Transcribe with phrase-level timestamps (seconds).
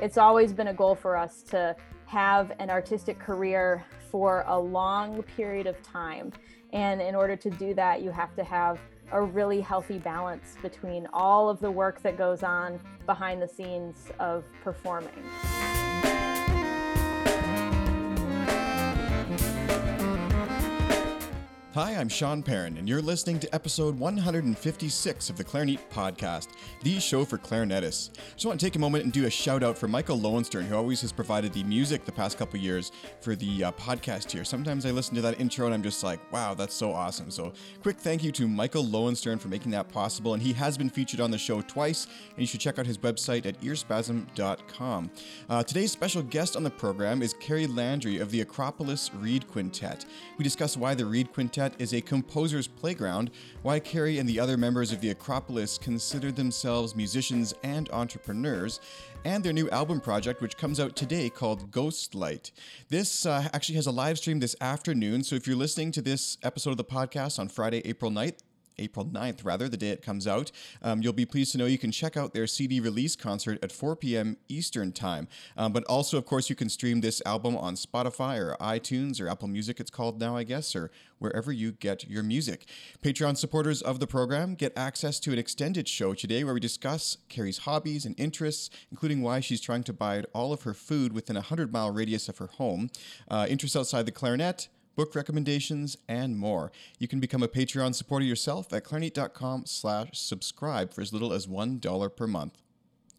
[0.00, 1.74] it's always been a goal for us to
[2.06, 6.32] have an artistic career for a long period of time.
[6.72, 8.78] And in order to do that, you have to have
[9.12, 14.10] a really healthy balance between all of the work that goes on behind the scenes
[14.18, 15.10] of performing.
[21.78, 26.48] Hi, I'm Sean Perrin, and you're listening to episode 156 of the Clarinet Podcast,
[26.82, 28.10] the show for clarinetists.
[28.34, 30.74] Just want to take a moment and do a shout out for Michael Lowenstern, who
[30.74, 34.44] always has provided the music the past couple years for the uh, podcast here.
[34.44, 37.30] Sometimes I listen to that intro and I'm just like, wow, that's so awesome.
[37.30, 40.90] So, quick thank you to Michael Lowenstern for making that possible, and he has been
[40.90, 45.10] featured on the show twice, and you should check out his website at earspasm.com.
[45.48, 50.06] Uh, today's special guest on the program is Kari Landry of the Acropolis Reed Quintet.
[50.38, 53.30] We discuss why the Reed Quintet is a composer's playground,
[53.62, 58.80] why Kari and the other members of the Acropolis consider themselves musicians and entrepreneurs,
[59.24, 62.50] and their new album project, which comes out today called Ghost Light.
[62.88, 66.38] This uh, actually has a live stream this afternoon, so if you're listening to this
[66.42, 68.38] episode of the podcast on Friday, April 9th,
[68.78, 70.50] April 9th, rather, the day it comes out.
[70.82, 73.72] Um, you'll be pleased to know you can check out their CD release concert at
[73.72, 74.36] 4 p.m.
[74.48, 75.28] Eastern Time.
[75.56, 79.28] Um, but also, of course, you can stream this album on Spotify or iTunes or
[79.28, 82.66] Apple Music, it's called now, I guess, or wherever you get your music.
[83.02, 87.18] Patreon supporters of the program get access to an extended show today where we discuss
[87.28, 91.36] Kari's hobbies and interests, including why she's trying to buy all of her food within
[91.36, 92.90] a 100 mile radius of her home,
[93.30, 94.68] uh, interests outside the clarinet
[94.98, 96.72] book recommendations, and more.
[96.98, 101.46] You can become a Patreon supporter yourself at clarinet.com slash subscribe for as little as
[101.46, 102.58] $1 per month.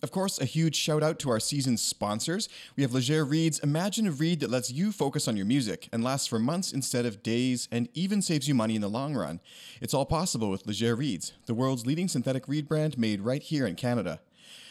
[0.03, 2.49] Of course, a huge shout out to our season's sponsors.
[2.75, 6.03] We have Légère Reeds Imagine a reed that lets you focus on your music and
[6.03, 9.39] lasts for months instead of days and even saves you money in the long run.
[9.79, 13.65] It's all possible with Légère Reeds, the world's leading synthetic reed brand made right here
[13.65, 14.19] in Canada.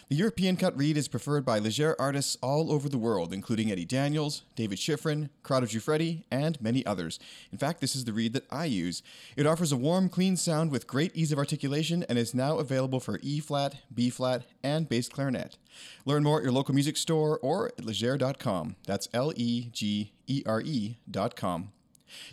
[0.08, 3.84] The European cut reed is preferred by Légère artists all over the world, including Eddie
[3.84, 7.18] Daniels, David Schifrin, Corrado Giuffredi, and many others.
[7.52, 9.02] In fact, this is the reed that I use.
[9.36, 13.00] It offers a warm, clean sound with great ease of articulation and is now available
[13.00, 15.58] for E flat, B flat, and bass clarinet.
[16.06, 18.76] Learn more at your local music store or at legere.com.
[18.86, 21.72] That's L E G E R E.com.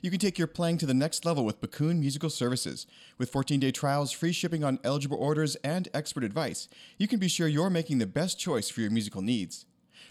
[0.02, 2.88] You can take your playing to the next level with Backun Musical Services.
[3.18, 7.28] With 14 day trials, free shipping on eligible orders, and expert advice, you can be
[7.28, 9.66] sure you're making the best choice for your musical needs.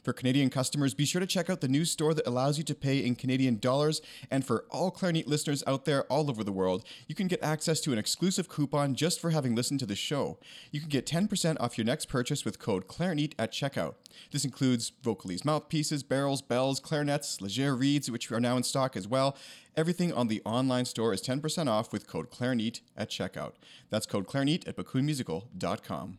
[0.04, 2.74] For Canadian customers, be sure to check out the new store that allows you to
[2.74, 4.02] pay in Canadian dollars.
[4.30, 7.80] And for all Clarinet listeners out there all over the world, you can get access
[7.80, 10.38] to an exclusive coupon just for having listened to the show.
[10.70, 13.94] You can get 10% off your next purchase with code Clarinet at checkout.
[14.30, 19.08] This includes Vocalise mouthpieces, barrels, bells, clarinets, Légère reeds, which are now in stock as
[19.08, 19.38] well.
[19.74, 23.52] Everything on the online store is 10% off with code Clarinet at checkout.
[23.88, 26.18] That's code Clarinet at backunmusical.com.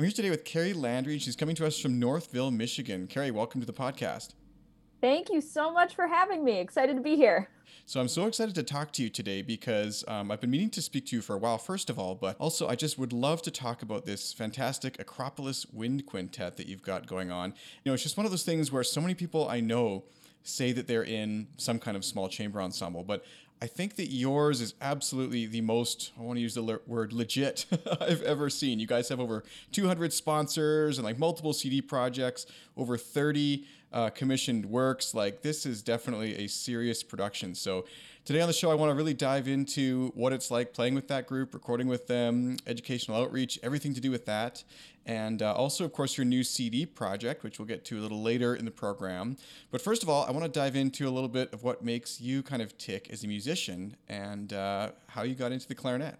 [0.00, 1.18] I'm here today with Kari Landry.
[1.18, 3.06] She's coming to us from Northville, Michigan.
[3.06, 4.30] Kari, welcome to the podcast.
[5.02, 6.58] Thank you so much for having me.
[6.58, 7.50] Excited to be here.
[7.84, 10.80] So I'm so excited to talk to you today because um, I've been meaning to
[10.80, 13.42] speak to you for a while, first of all, but also I just would love
[13.42, 17.50] to talk about this fantastic Acropolis Wind Quintet that you've got going on.
[17.84, 20.04] You know, it's just one of those things where so many people I know
[20.42, 23.22] say that they're in some kind of small chamber ensemble, but
[23.62, 27.12] I think that yours is absolutely the most, I want to use the le- word
[27.12, 27.66] legit
[28.00, 28.78] I've ever seen.
[28.80, 34.64] You guys have over 200 sponsors and like multiple CD projects, over 30 uh, commissioned
[34.64, 35.14] works.
[35.14, 37.54] Like, this is definitely a serious production.
[37.54, 37.84] So,
[38.24, 41.08] today on the show, I want to really dive into what it's like playing with
[41.08, 44.64] that group, recording with them, educational outreach, everything to do with that.
[45.06, 48.22] And uh, also, of course, your new CD project, which we'll get to a little
[48.22, 49.36] later in the program.
[49.70, 52.20] But first of all, I want to dive into a little bit of what makes
[52.20, 56.16] you kind of tick as a musician and uh, how you got into the clarinet.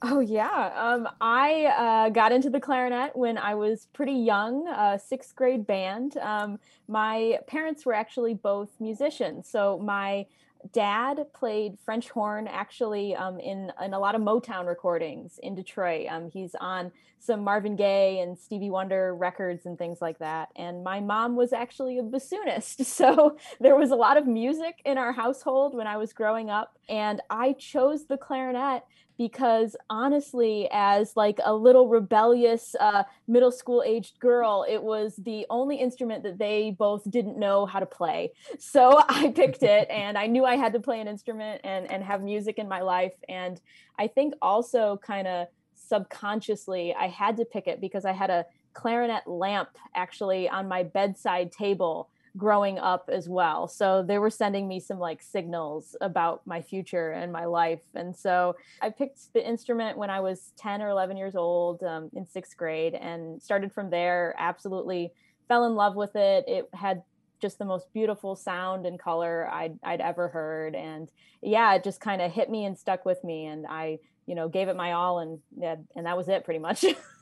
[0.00, 4.96] Oh yeah, um, I uh, got into the clarinet when I was pretty young, uh,
[4.96, 6.16] sixth grade band.
[6.18, 10.26] Um, my parents were actually both musicians, so my
[10.72, 16.06] dad played French horn actually um, in in a lot of Motown recordings in Detroit.
[16.10, 20.48] Um, he's on some Marvin Gaye and Stevie Wonder records and things like that.
[20.56, 24.98] And my mom was actually a bassoonist, so there was a lot of music in
[24.98, 26.78] our household when I was growing up.
[26.88, 28.84] And I chose the clarinet
[29.18, 35.44] because honestly as like a little rebellious uh, middle school aged girl it was the
[35.50, 38.32] only instrument that they both didn't know how to play.
[38.58, 42.02] So i picked it and i knew i had to play an instrument and and
[42.02, 43.60] have music in my life and
[43.98, 48.44] i think also kind of subconsciously i had to pick it because i had a
[48.74, 53.68] clarinet lamp actually on my bedside table growing up as well.
[53.68, 57.82] So they were sending me some like signals about my future and my life.
[57.94, 62.10] And so I picked the instrument when I was 10 or 11 years old um,
[62.14, 64.34] in sixth grade and started from there.
[64.38, 65.12] Absolutely
[65.48, 66.44] fell in love with it.
[66.46, 67.02] It had
[67.40, 70.74] just the most beautiful sound and color I'd, I'd ever heard.
[70.74, 71.10] And
[71.42, 73.46] yeah, it just kind of hit me and stuck with me.
[73.46, 76.84] And I, you know, gave it my all and, and that was it pretty much.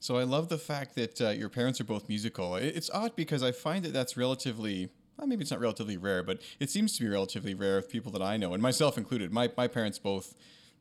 [0.00, 2.56] so I love the fact that uh, your parents are both musical.
[2.56, 6.40] It's odd because I find that that's relatively well, maybe it's not relatively rare, but
[6.60, 9.32] it seems to be relatively rare with people that I know, and myself included.
[9.32, 10.34] My, my parents both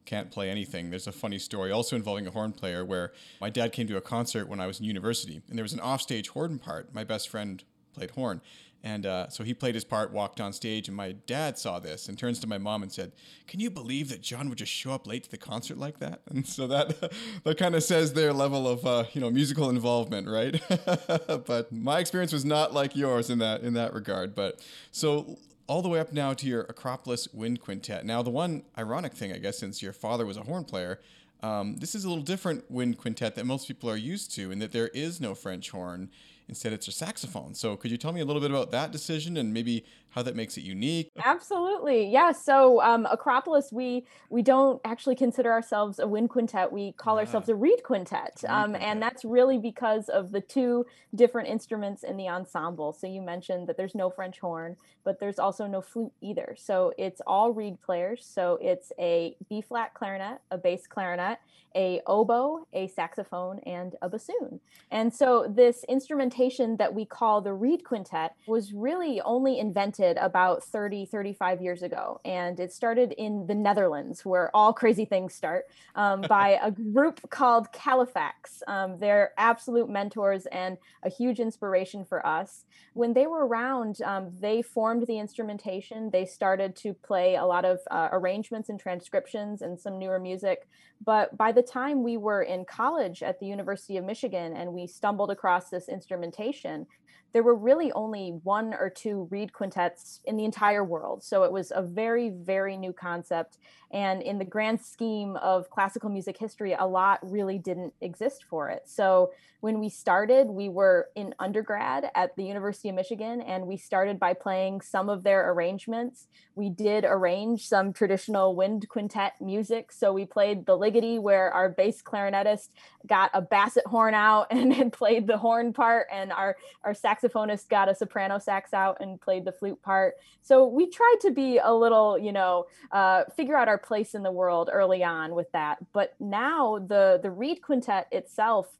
[0.05, 0.89] can't play anything.
[0.89, 4.01] There's a funny story also involving a horn player where my dad came to a
[4.01, 6.93] concert when I was in university, and there was an offstage horn part.
[6.93, 7.63] My best friend
[7.93, 8.41] played horn.
[8.85, 12.07] And uh, so he played his part, walked on stage, and my dad saw this
[12.07, 13.13] and turns to my mom and said,
[13.47, 16.21] "Can you believe that John would just show up late to the concert like that?"
[16.29, 17.11] And so that
[17.43, 20.61] that kind of says their level of uh, you know musical involvement, right?
[21.47, 24.35] but my experience was not like yours in that in that regard.
[24.35, 28.05] But so all the way up now to your Acropolis Wind Quintet.
[28.05, 30.99] Now, the one ironic thing, I guess, since your father was a horn player,
[31.41, 34.59] um, this is a little different wind quintet that most people are used to, in
[34.59, 36.09] that there is no French horn.
[36.47, 37.55] Instead, it's a saxophone.
[37.55, 39.83] So, could you tell me a little bit about that decision and maybe
[40.15, 41.11] how that makes it unique?
[41.23, 42.31] Absolutely, yeah.
[42.31, 46.71] So, um, Acropolis, we we don't actually consider ourselves a wind quintet.
[46.71, 47.19] We call ah.
[47.19, 52.03] ourselves a reed quintet, um, quintet, and that's really because of the two different instruments
[52.03, 52.93] in the ensemble.
[52.93, 56.55] So, you mentioned that there's no French horn, but there's also no flute either.
[56.57, 58.25] So, it's all reed players.
[58.25, 61.39] So, it's a B flat clarinet, a bass clarinet,
[61.75, 64.61] a oboe, a saxophone, and a bassoon.
[64.91, 70.63] And so this instrumentation that we call the reed quintet was really only invented about
[70.63, 72.19] 30, 35 years ago.
[72.23, 75.65] And it started in the Netherlands, where all crazy things start,
[75.95, 78.61] um, by a group called Calefax.
[78.67, 82.65] Um, they're absolute mentors and a huge inspiration for us.
[82.93, 86.09] When they were around, um, they formed the instrumentation.
[86.11, 90.67] They started to play a lot of uh, arrangements and transcriptions and some newer music.
[91.03, 94.87] But by the time we were in college at the University of Michigan and we
[94.87, 96.87] stumbled across this instrumentation,
[97.35, 101.21] there were really only one or two reed quintets in the entire world.
[101.21, 103.57] So it was a very, very new concept.
[103.95, 108.69] And in the grand scheme of classical music history, a lot really didn't exist for
[108.69, 108.83] it.
[108.87, 109.31] So
[109.61, 114.19] when we started, we were in undergrad at the University of Michigan, and we started
[114.19, 116.27] by playing some of their arrangements.
[116.55, 119.93] We did arrange some traditional wind quintet music.
[119.93, 122.69] So we played the Ligeti, where our bass clarinetist
[123.07, 127.69] got a basset horn out and, and played the horn part, and our, our saxophonist
[127.69, 130.15] got a soprano sax out and played the flute part.
[130.41, 134.23] So we tried to be a little, you know, uh, figure out our place in
[134.23, 135.77] the world early on with that.
[135.93, 138.77] But now the the reed quintet itself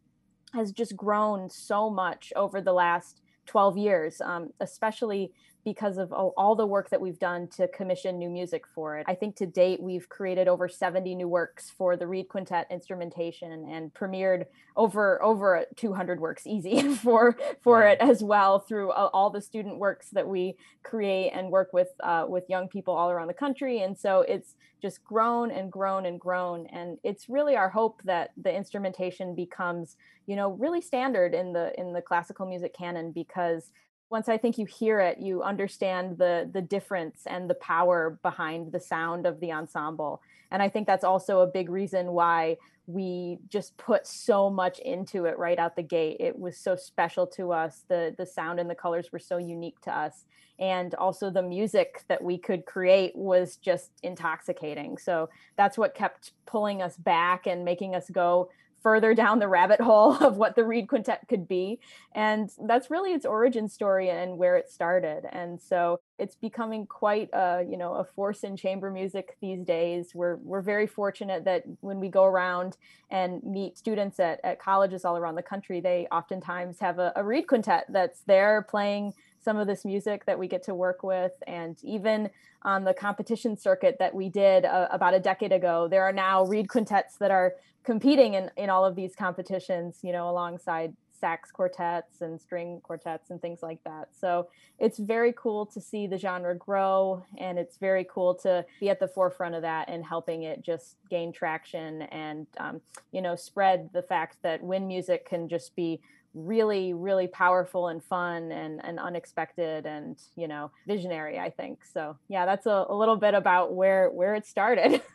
[0.54, 5.32] has just grown so much over the last 12 years, um, especially
[5.66, 9.06] because of all the work that we've done to commission new music for it.
[9.10, 13.52] I think to date we've created over 70 new works for the Reed Quintet instrumentation
[13.52, 14.46] and premiered
[14.78, 20.10] over over 200 works easy for for it as well through all the student works
[20.12, 23.82] that we create and work with uh, with young people all around the country.
[23.82, 24.54] And so it's
[24.84, 29.96] just grown and grown and grown and it's really our hope that the instrumentation becomes
[30.28, 33.72] you know really standard in the in the classical music canon because
[34.10, 38.72] once I think you hear it, you understand the the difference and the power behind
[38.72, 40.22] the sound of the ensemble.
[40.52, 42.58] And I think that's also a big reason why
[42.88, 46.18] we just put so much into it right out the gate.
[46.20, 47.84] It was so special to us.
[47.88, 50.26] The the sound and the colors were so unique to us.
[50.60, 54.98] And also the music that we could create was just intoxicating.
[54.98, 58.50] So that's what kept pulling us back and making us go
[58.86, 61.80] further down the rabbit hole of what the Reed Quintet could be.
[62.14, 65.26] And that's really its origin story and where it started.
[65.32, 70.12] And so it's becoming quite a, you know, a force in chamber music these days.
[70.14, 72.78] We're we're very fortunate that when we go around
[73.10, 77.24] and meet students at, at colleges all around the country, they oftentimes have a, a
[77.24, 81.32] Reed Quintet that's there playing some of this music that we get to work with
[81.46, 82.30] and even
[82.64, 86.44] on the competition circuit that we did uh, about a decade ago there are now
[86.46, 87.54] reed quintets that are
[87.86, 93.30] competing in, in all of these competitions, you know, alongside sax quartets and string quartets
[93.30, 94.10] and things like that.
[94.12, 94.50] So
[94.80, 99.00] it's very cool to see the genre grow and it's very cool to be at
[99.00, 103.90] the forefront of that and helping it just gain traction and, um, you know, spread
[103.94, 106.02] the fact that wind music can just be
[106.36, 112.18] really really powerful and fun and, and unexpected and you know visionary i think so
[112.28, 115.02] yeah that's a, a little bit about where where it started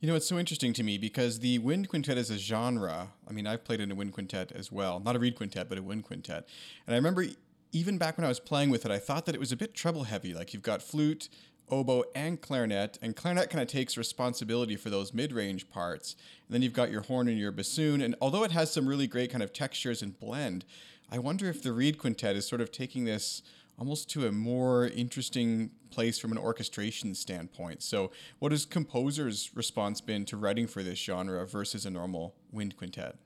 [0.00, 3.08] You know, it's so interesting to me because the wind quintet is a genre.
[3.28, 5.78] I mean, I've played in a wind quintet as well, not a reed quintet, but
[5.78, 6.48] a wind quintet.
[6.86, 7.24] And I remember
[7.72, 9.74] even back when I was playing with it, I thought that it was a bit
[9.74, 10.32] treble heavy.
[10.34, 11.28] Like you've got flute,
[11.70, 16.14] oboe, and clarinet, and clarinet kind of takes responsibility for those mid range parts.
[16.46, 18.00] And then you've got your horn and your bassoon.
[18.00, 20.64] And although it has some really great kind of textures and blend,
[21.10, 23.42] I wonder if the Reed Quintet is sort of taking this
[23.78, 27.82] almost to a more interesting place from an orchestration standpoint.
[27.82, 32.76] So, what has composers' response been to writing for this genre versus a normal wind
[32.76, 33.16] quintet?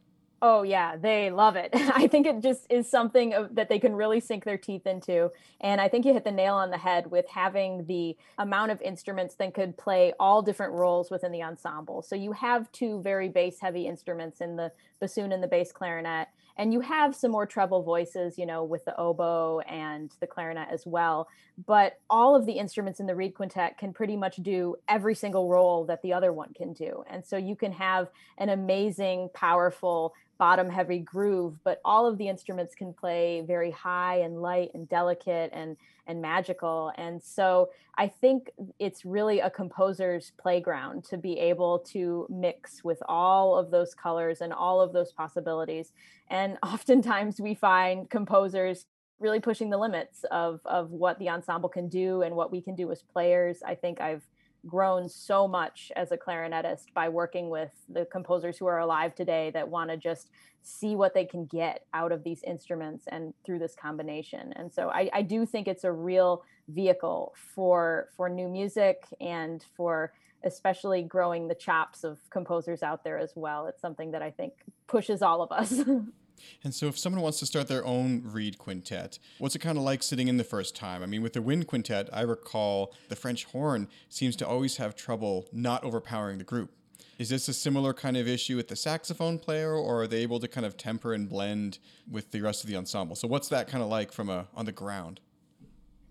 [0.40, 1.70] Oh yeah, they love it.
[1.74, 5.32] I think it just is something that they can really sink their teeth into.
[5.60, 8.80] And I think you hit the nail on the head with having the amount of
[8.80, 12.02] instruments that could play all different roles within the ensemble.
[12.02, 16.28] So you have two very bass heavy instruments in the bassoon and the bass clarinet
[16.58, 20.68] and you have some more treble voices you know with the oboe and the clarinet
[20.70, 21.28] as well
[21.66, 25.48] but all of the instruments in the reed quintet can pretty much do every single
[25.48, 30.12] role that the other one can do and so you can have an amazing powerful
[30.38, 34.88] bottom heavy groove but all of the instruments can play very high and light and
[34.88, 35.76] delicate and
[36.06, 36.90] and magical.
[36.96, 43.02] And so i think it's really a composer's playground to be able to mix with
[43.08, 45.92] all of those colors and all of those possibilities.
[46.28, 48.86] And oftentimes we find composers
[49.20, 52.74] really pushing the limits of of what the ensemble can do and what we can
[52.74, 53.62] do as players.
[53.64, 54.22] I think i've
[54.66, 59.50] grown so much as a clarinetist by working with the composers who are alive today
[59.52, 60.30] that want to just
[60.62, 64.52] see what they can get out of these instruments and through this combination.
[64.56, 69.64] And so I, I do think it's a real vehicle for for new music and
[69.76, 70.12] for
[70.44, 73.66] especially growing the chops of composers out there as well.
[73.66, 74.52] It's something that i think
[74.86, 75.80] pushes all of us
[76.64, 79.84] And so, if someone wants to start their own reed quintet, what's it kind of
[79.84, 81.02] like sitting in the first time?
[81.02, 84.94] I mean, with the wind quintet, I recall the French horn seems to always have
[84.94, 86.70] trouble not overpowering the group.
[87.18, 90.38] Is this a similar kind of issue with the saxophone player, or are they able
[90.38, 91.78] to kind of temper and blend
[92.08, 93.16] with the rest of the ensemble?
[93.16, 95.20] So, what's that kind of like from a on the ground?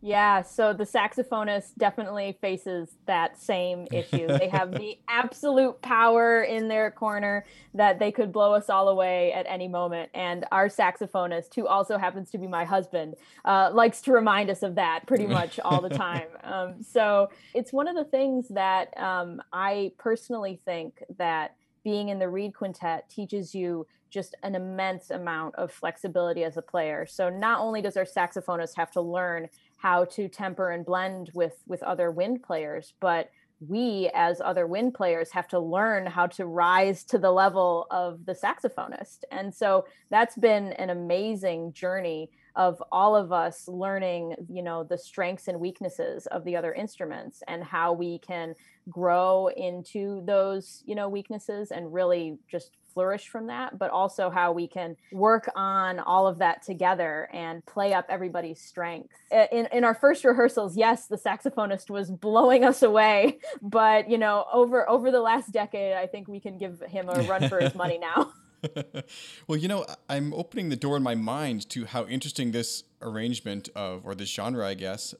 [0.01, 4.27] Yeah, so the saxophonist definitely faces that same issue.
[4.27, 9.33] they have the absolute power in their corner that they could blow us all away
[9.33, 10.11] at any moment.
[10.13, 14.61] And our saxophonist, who also happens to be my husband, uh, likes to remind us
[14.61, 16.27] of that pretty much all the time.
[16.43, 22.19] Um, so it's one of the things that um, I personally think that being in
[22.19, 27.05] the reed quintet teaches you just an immense amount of flexibility as a player.
[27.05, 31.61] So not only does our saxophonist have to learn how to temper and blend with
[31.67, 33.29] with other wind players but
[33.59, 38.25] we as other wind players have to learn how to rise to the level of
[38.25, 39.23] the saxophonist.
[39.31, 44.97] And so that's been an amazing journey of all of us learning you know the
[44.97, 48.53] strengths and weaknesses of the other instruments and how we can
[48.89, 54.51] grow into those you know weaknesses and really just flourish from that but also how
[54.51, 59.13] we can work on all of that together and play up everybody's strengths.
[59.31, 64.45] In, in our first rehearsals yes the saxophonist was blowing us away but you know
[64.51, 67.75] over over the last decade i think we can give him a run for his
[67.75, 68.33] money now
[69.47, 73.69] well, you know, I'm opening the door in my mind to how interesting this arrangement
[73.75, 75.13] of, or this genre, I guess,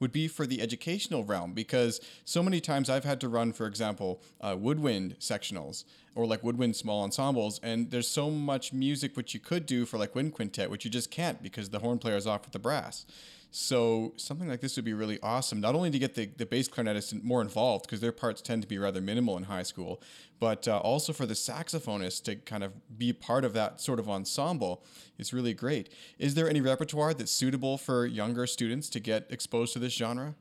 [0.00, 3.66] would be for the educational realm because so many times I've had to run, for
[3.66, 9.34] example, uh, woodwind sectionals or like woodwind small ensembles, and there's so much music which
[9.34, 12.16] you could do for like wind quintet, which you just can't because the horn player
[12.16, 13.06] is off with the brass.
[13.50, 16.68] So something like this would be really awesome, not only to get the, the bass
[16.68, 20.02] clarinetists more involved, because their parts tend to be rather minimal in high school,
[20.38, 24.08] but uh, also for the saxophonist to kind of be part of that sort of
[24.08, 24.84] ensemble.
[25.18, 25.88] It's really great.
[26.18, 30.34] Is there any repertoire that's suitable for younger students to get exposed to this genre?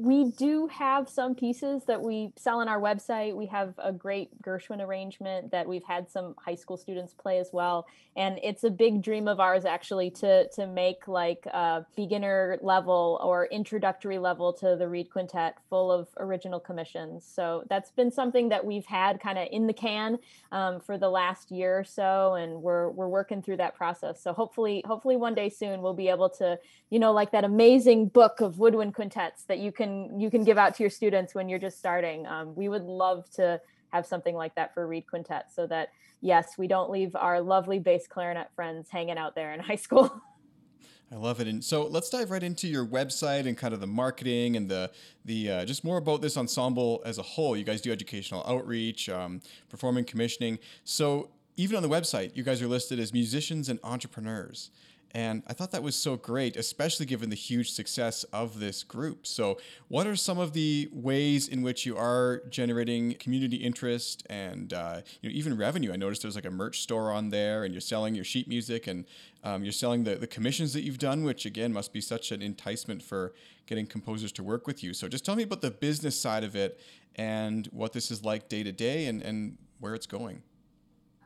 [0.00, 3.36] We do have some pieces that we sell on our website.
[3.36, 7.50] We have a great Gershwin arrangement that we've had some high school students play as
[7.52, 12.58] well, and it's a big dream of ours actually to to make like a beginner
[12.62, 17.26] level or introductory level to the Reed Quintet full of original commissions.
[17.26, 20.18] So that's been something that we've had kind of in the can
[20.50, 24.22] um, for the last year or so, and we're we're working through that process.
[24.22, 28.08] So hopefully hopefully one day soon we'll be able to you know like that amazing
[28.08, 31.34] book of woodwind quintets that you can can you can give out to your students
[31.34, 32.26] when you're just starting.
[32.26, 33.60] Um, we would love to
[33.92, 37.78] have something like that for Reed Quintet, so that yes, we don't leave our lovely
[37.78, 40.22] bass clarinet friends hanging out there in high school.
[41.12, 41.48] I love it.
[41.48, 44.90] And so let's dive right into your website and kind of the marketing and the
[45.24, 47.56] the uh, just more about this ensemble as a whole.
[47.56, 50.60] You guys do educational outreach, um, performing commissioning.
[50.84, 54.70] So even on the website, you guys are listed as musicians and entrepreneurs.
[55.12, 59.26] And I thought that was so great, especially given the huge success of this group.
[59.26, 64.72] So, what are some of the ways in which you are generating community interest and
[64.72, 65.92] uh, you know, even revenue?
[65.92, 68.86] I noticed there's like a merch store on there, and you're selling your sheet music
[68.86, 69.04] and
[69.42, 72.40] um, you're selling the, the commissions that you've done, which again must be such an
[72.40, 73.32] enticement for
[73.66, 74.94] getting composers to work with you.
[74.94, 76.80] So, just tell me about the business side of it
[77.16, 80.42] and what this is like day to day and, and where it's going.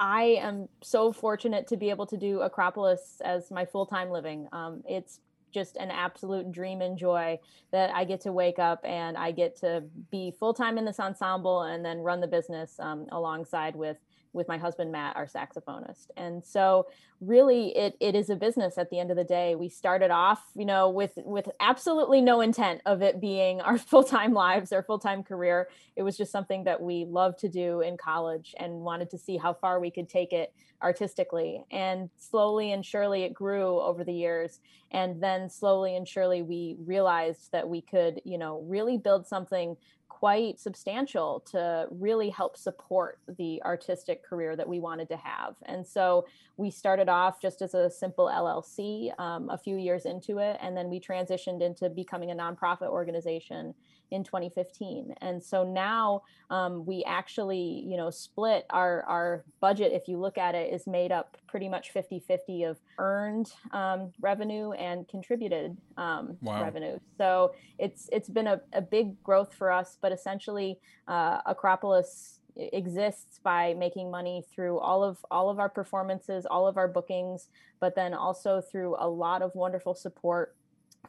[0.01, 4.49] I am so fortunate to be able to do Acropolis as my full time living.
[4.53, 5.21] Um, it's
[5.53, 7.39] just an absolute dream and joy
[7.71, 10.99] that I get to wake up and I get to be full time in this
[10.99, 13.99] ensemble and then run the business um, alongside with
[14.33, 16.09] with my husband Matt, our saxophonist.
[16.17, 16.89] And so
[17.26, 19.54] really it it is a business at the end of the day.
[19.54, 24.33] We started off, you know, with with absolutely no intent of it being our full-time
[24.33, 25.69] lives, our full-time career.
[25.97, 29.37] It was just something that we loved to do in college and wanted to see
[29.37, 30.52] how far we could take it
[30.83, 31.64] artistically.
[31.71, 34.61] And slowly and surely it grew over the years.
[34.90, 39.76] And then slowly and surely we realized that we could, you know, really build something
[40.09, 45.54] quite substantial to really help support the artistic career that we wanted to have.
[45.64, 46.25] And so
[46.57, 50.76] we started off just as a simple LLC um, a few years into it, and
[50.76, 53.75] then we transitioned into becoming a nonprofit organization
[54.11, 60.09] in 2015 and so now um, we actually you know split our our budget if
[60.09, 64.73] you look at it is made up pretty much 50 50 of earned um, revenue
[64.73, 66.62] and contributed um, wow.
[66.62, 70.78] revenue so it's it's been a, a big growth for us but essentially
[71.09, 76.76] uh, acropolis exists by making money through all of all of our performances all of
[76.76, 77.49] our bookings
[77.80, 80.54] but then also through a lot of wonderful support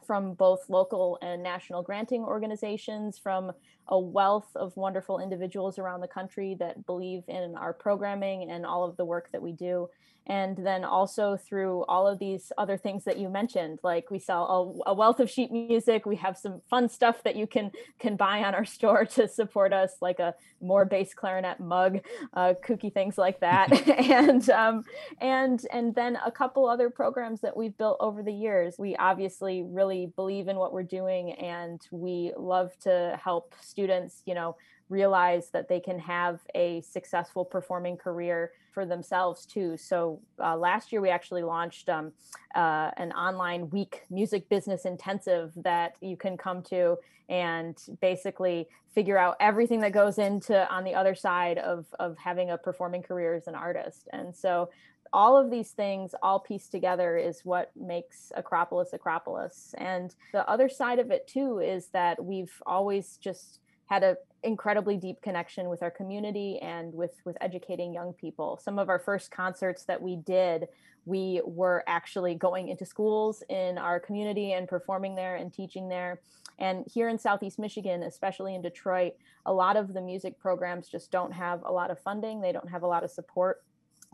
[0.04, 3.52] from both local and national granting organizations, from
[3.88, 8.84] a wealth of wonderful individuals around the country that believe in our programming and all
[8.84, 9.88] of the work that we do.
[10.28, 14.82] And then also through all of these other things that you mentioned like we sell
[14.86, 18.16] a, a, wealth of sheet music we have some fun stuff that you can can
[18.16, 22.00] buy on our store to support us like a more bass clarinet mug
[22.34, 23.68] uh, kooky things like that.
[24.16, 24.84] And um,
[25.20, 28.76] and and then a couple other programs that we've built over the years.
[28.78, 29.85] We obviously really
[30.16, 34.56] believe in what we're doing and we love to help students you know
[34.88, 39.76] realize that they can have a successful performing career for themselves too.
[39.76, 42.12] So uh, last year we actually launched um,
[42.54, 49.18] uh, an online week music business intensive that you can come to and basically figure
[49.18, 53.34] out everything that goes into on the other side of of having a performing career
[53.34, 54.08] as an artist.
[54.12, 54.70] And so
[55.12, 59.74] all of these things all pieced together is what makes acropolis acropolis.
[59.78, 64.96] And the other side of it too is that we've always just had an incredibly
[64.96, 68.58] deep connection with our community and with with educating young people.
[68.62, 70.68] Some of our first concerts that we did
[71.04, 76.20] we were actually going into schools in our community and performing there and teaching there.
[76.58, 79.14] And here in southeast michigan especially in detroit
[79.46, 82.40] a lot of the music programs just don't have a lot of funding.
[82.40, 83.62] They don't have a lot of support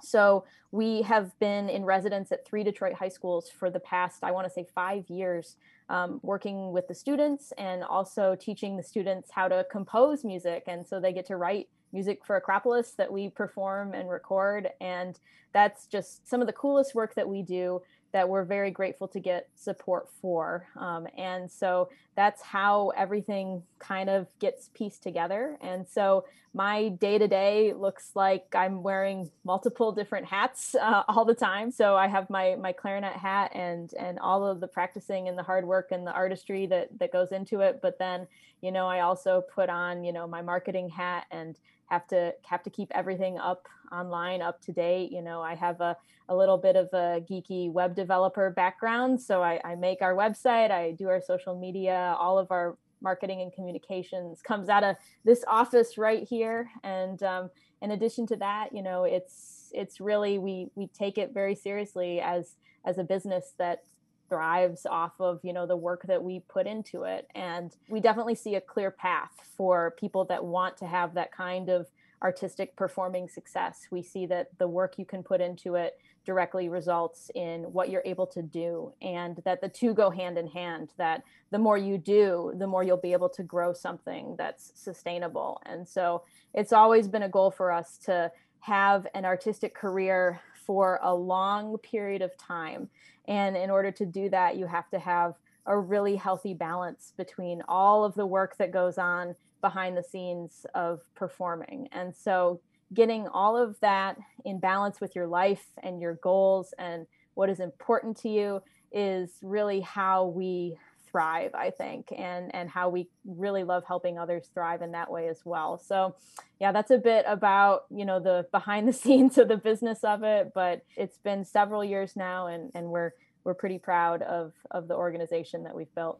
[0.02, 4.30] so we have been in residence at three Detroit high schools for the past, I
[4.30, 5.56] want to say, five years,
[5.88, 10.64] um, working with the students and also teaching the students how to compose music.
[10.66, 14.70] And so they get to write music for Acropolis that we perform and record.
[14.80, 15.18] And
[15.52, 19.20] that's just some of the coolest work that we do that we're very grateful to
[19.20, 20.66] get support for.
[20.76, 25.56] Um, and so that's how everything kind of gets pieced together.
[25.60, 31.24] And so my day to day looks like I'm wearing multiple different hats uh, all
[31.24, 31.70] the time.
[31.70, 35.42] So I have my my clarinet hat and and all of the practicing and the
[35.42, 37.80] hard work and the artistry that that goes into it.
[37.80, 38.26] But then
[38.62, 41.58] you know I also put on you know my marketing hat and
[41.92, 45.80] have to have to keep everything up online up to date you know i have
[45.82, 45.94] a,
[46.30, 50.70] a little bit of a geeky web developer background so I, I make our website
[50.70, 55.44] i do our social media all of our marketing and communications comes out of this
[55.46, 57.50] office right here and um,
[57.82, 62.20] in addition to that you know it's it's really we we take it very seriously
[62.20, 63.82] as as a business that
[64.28, 67.26] thrives off of you know the work that we put into it.
[67.34, 71.68] And we definitely see a clear path for people that want to have that kind
[71.68, 71.86] of
[72.22, 73.88] artistic performing success.
[73.90, 78.02] We see that the work you can put into it directly results in what you're
[78.04, 81.98] able to do and that the two go hand in hand that the more you
[81.98, 85.60] do the more you'll be able to grow something that's sustainable.
[85.66, 86.22] And so
[86.54, 88.30] it's always been a goal for us to
[88.60, 92.88] have an artistic career for a long period of time.
[93.28, 95.34] And in order to do that, you have to have
[95.66, 100.66] a really healthy balance between all of the work that goes on behind the scenes
[100.74, 101.88] of performing.
[101.92, 102.60] And so,
[102.92, 107.58] getting all of that in balance with your life and your goals and what is
[107.58, 110.76] important to you is really how we
[111.12, 115.28] thrive i think and and how we really love helping others thrive in that way
[115.28, 116.14] as well so
[116.58, 120.22] yeah that's a bit about you know the behind the scenes of the business of
[120.22, 123.12] it but it's been several years now and and we're
[123.44, 126.18] we're pretty proud of of the organization that we've built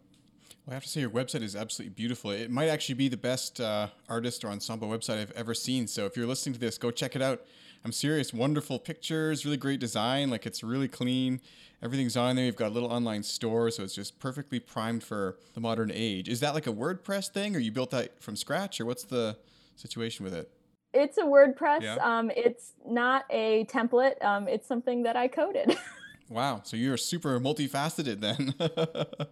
[0.66, 2.30] well, I have to say your website is absolutely beautiful.
[2.30, 5.88] It might actually be the best uh, artist or ensemble website I've ever seen.
[5.88, 7.44] So if you're listening to this, go check it out.
[7.84, 8.32] I'm serious.
[8.32, 10.30] Wonderful pictures, really great design.
[10.30, 11.40] Like it's really clean.
[11.82, 12.44] Everything's on there.
[12.44, 16.28] You've got a little online store, so it's just perfectly primed for the modern age.
[16.28, 19.36] Is that like a WordPress thing, or you built that from scratch, or what's the
[19.74, 20.48] situation with it?
[20.94, 21.82] It's a WordPress.
[21.82, 21.96] Yeah.
[21.96, 24.22] Um, it's not a template.
[24.22, 25.76] Um, it's something that I coded.
[26.28, 26.60] wow.
[26.62, 28.54] So you're super multifaceted then.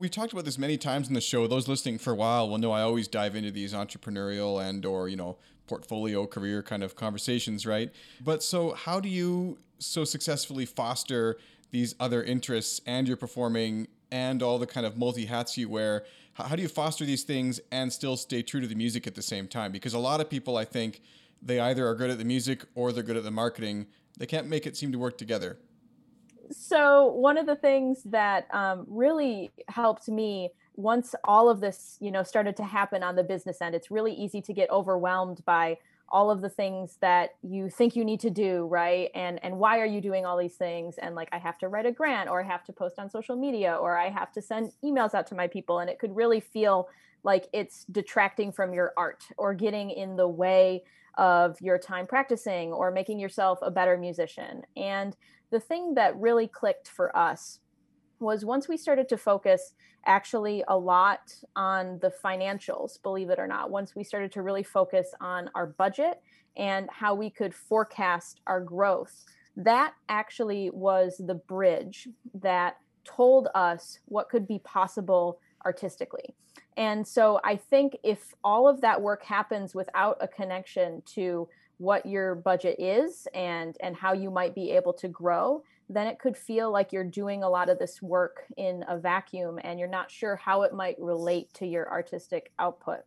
[0.00, 1.46] We've talked about this many times in the show.
[1.46, 5.08] Those listening for a while will know I always dive into these entrepreneurial and or,
[5.08, 7.92] you know, portfolio career kind of conversations, right?
[8.20, 11.38] But so how do you so successfully foster
[11.70, 16.04] these other interests and you're performing and all the kind of multi hats you wear?
[16.34, 19.22] How do you foster these things and still stay true to the music at the
[19.22, 19.72] same time?
[19.72, 21.00] Because a lot of people, I think,
[21.40, 23.86] they either are good at the music or they're good at the marketing.
[24.18, 25.58] They can't make it seem to work together
[26.50, 32.10] so one of the things that um, really helped me once all of this you
[32.10, 35.76] know started to happen on the business end it's really easy to get overwhelmed by
[36.08, 39.10] all of the things that you think you need to do right?
[39.14, 40.96] And and why are you doing all these things?
[40.98, 43.36] And like i have to write a grant or i have to post on social
[43.36, 45.80] media or i have to send emails out to my people.
[45.80, 46.88] And it could really feel
[47.22, 50.84] like it's detracting from your art or getting in the way
[51.16, 54.62] of your time practicing or making yourself a better musician.
[54.76, 55.16] And
[55.50, 57.60] the thing that really clicked for us
[58.24, 59.74] was once we started to focus
[60.06, 64.62] actually a lot on the financials, believe it or not, once we started to really
[64.62, 66.20] focus on our budget
[66.56, 69.24] and how we could forecast our growth,
[69.56, 76.34] that actually was the bridge that told us what could be possible artistically.
[76.76, 82.06] And so I think if all of that work happens without a connection to what
[82.06, 86.36] your budget is and and how you might be able to grow then it could
[86.36, 90.10] feel like you're doing a lot of this work in a vacuum and you're not
[90.10, 93.00] sure how it might relate to your artistic output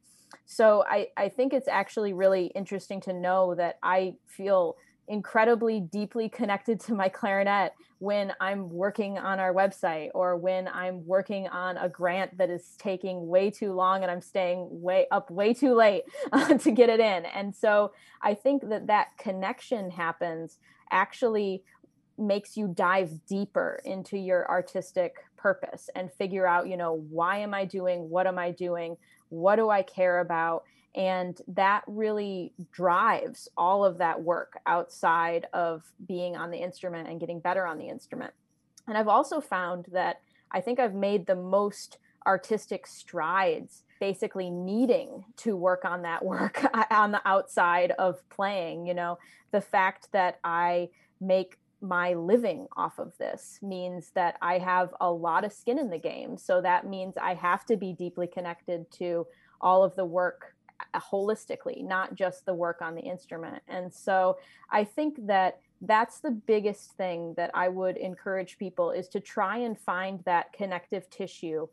[0.46, 6.28] so i i think it's actually really interesting to know that i feel incredibly deeply
[6.28, 11.78] connected to my clarinet when I'm working on our website or when I'm working on
[11.78, 15.74] a grant that is taking way too long and I'm staying way up way too
[15.74, 17.26] late uh, to get it in.
[17.26, 20.58] And so I think that that connection happens
[20.92, 21.64] actually
[22.18, 27.54] makes you dive deeper into your artistic purpose and figure out, you know, why am
[27.54, 28.10] I doing?
[28.10, 28.98] What am I doing?
[29.30, 30.64] What do I care about?
[30.98, 37.20] and that really drives all of that work outside of being on the instrument and
[37.20, 38.34] getting better on the instrument
[38.88, 45.24] and i've also found that i think i've made the most artistic strides basically needing
[45.38, 49.18] to work on that work on the outside of playing you know
[49.52, 50.90] the fact that i
[51.22, 55.90] make my living off of this means that I have a lot of skin in
[55.90, 56.38] the game.
[56.38, 59.28] So that means I have to be deeply connected to
[59.62, 60.56] all of the work
[60.96, 63.62] holistically, not just the work on the instrument.
[63.68, 64.38] And so
[64.72, 69.58] I think that that's the biggest thing that I would encourage people is to try
[69.58, 71.68] and find that connective tissue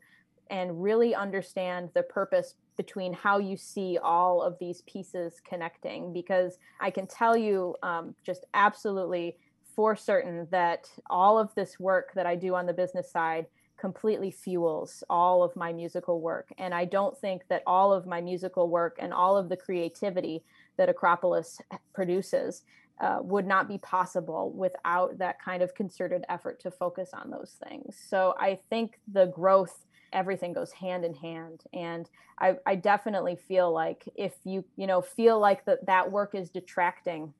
[0.49, 6.59] and really understand the purpose between how you see all of these pieces connecting because
[6.79, 9.35] i can tell you um, just absolutely
[9.75, 13.45] for certain that all of this work that i do on the business side
[13.77, 16.51] completely fuels all of my musical work.
[16.57, 20.43] And I don't think that all of my musical work and all of the creativity
[20.77, 21.59] that Acropolis
[21.93, 22.63] produces
[23.01, 27.57] uh, would not be possible without that kind of concerted effort to focus on those
[27.67, 27.97] things.
[28.09, 32.09] So I think the growth everything goes hand in hand and
[32.39, 36.49] I, I definitely feel like if you you know feel like that that work is
[36.49, 37.33] detracting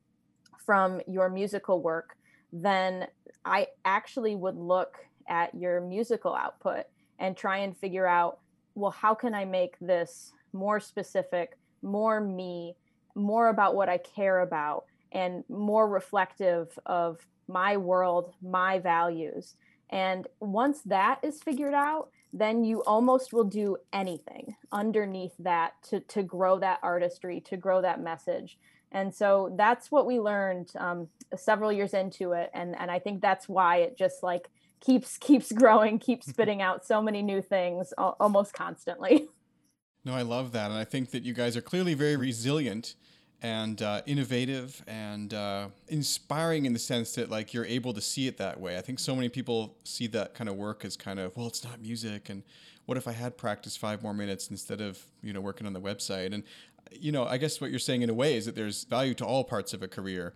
[0.58, 2.18] from your musical work
[2.62, 3.06] then
[3.44, 6.84] i actually would look at your musical output
[7.18, 8.38] and try and figure out
[8.74, 12.74] well how can i make this more specific more me
[13.14, 19.54] more about what i care about and more reflective of my world my values.
[19.90, 26.00] And once that is figured out then you almost will do anything underneath that to,
[26.00, 28.58] to grow that artistry to grow that message
[28.96, 31.06] and so that's what we learned um,
[31.36, 34.48] several years into it and, and i think that's why it just like
[34.80, 39.28] keeps keeps growing, keeps spitting out so many new things almost constantly.
[40.04, 42.94] No, I love that, and I think that you guys are clearly very resilient
[43.42, 48.28] and uh, innovative and uh, inspiring in the sense that like you're able to see
[48.28, 48.78] it that way.
[48.78, 51.64] I think so many people see that kind of work as kind of well, it's
[51.64, 52.44] not music, and
[52.84, 55.80] what if I had practiced five more minutes instead of you know working on the
[55.80, 56.32] website?
[56.32, 56.44] And
[56.92, 59.24] you know, I guess what you're saying in a way is that there's value to
[59.24, 60.34] all parts of a career,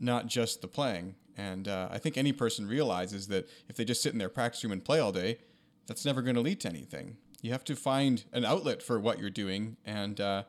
[0.00, 1.14] not just the playing.
[1.36, 4.62] And uh, I think any person realizes that if they just sit in their practice
[4.62, 5.38] room and play all day,
[5.86, 7.16] that's never going to lead to anything.
[7.42, 10.44] You have to find an outlet for what you're doing, and uh,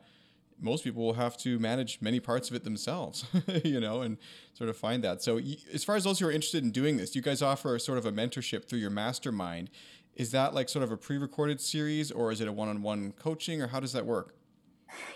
[0.60, 3.26] most people will have to manage many parts of it themselves,
[3.64, 4.16] you know, and
[4.54, 5.22] sort of find that.
[5.22, 5.38] So,
[5.72, 8.06] as far as those who are interested in doing this, you guys offer sort of
[8.06, 9.70] a mentorship through your mastermind.
[10.14, 12.82] Is that like sort of a pre recorded series, or is it a one on
[12.82, 14.34] one coaching, or how does that work?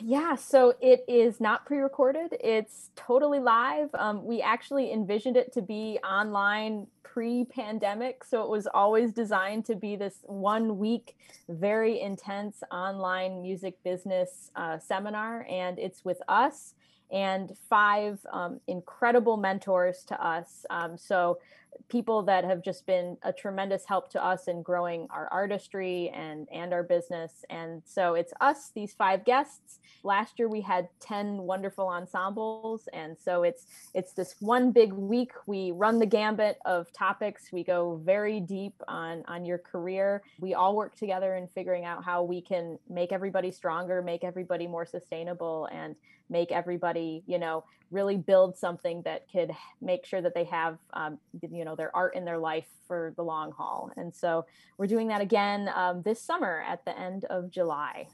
[0.01, 3.89] Yeah, so it is not pre recorded, it's totally live.
[3.95, 8.25] Um, we actually envisioned it to be online pre pandemic.
[8.25, 11.17] So it was always designed to be this one week,
[11.49, 15.47] very intense online music business uh, seminar.
[15.51, 16.75] And it's with us
[17.11, 20.65] and five um, incredible mentors to us.
[20.71, 21.39] Um, so
[21.89, 26.49] people that have just been a tremendous help to us in growing our artistry and
[26.51, 27.45] and our business.
[27.51, 29.81] And so it's us these five guests.
[30.03, 32.89] Last year we had 10 wonderful ensembles.
[32.93, 35.33] And so it's it's this one big week.
[35.47, 37.51] We run the gambit of topics.
[37.53, 40.23] We go very deep on on your career.
[40.39, 44.67] We all work together in figuring out how we can make everybody stronger make everybody
[44.67, 45.97] more sustainable and
[46.29, 49.51] make everybody you know really build something that could
[49.81, 51.19] make sure that they have um,
[51.51, 53.91] you know their art in their life for the long haul.
[53.97, 54.47] And so
[54.79, 58.07] we're doing that again um, this summer at the end of july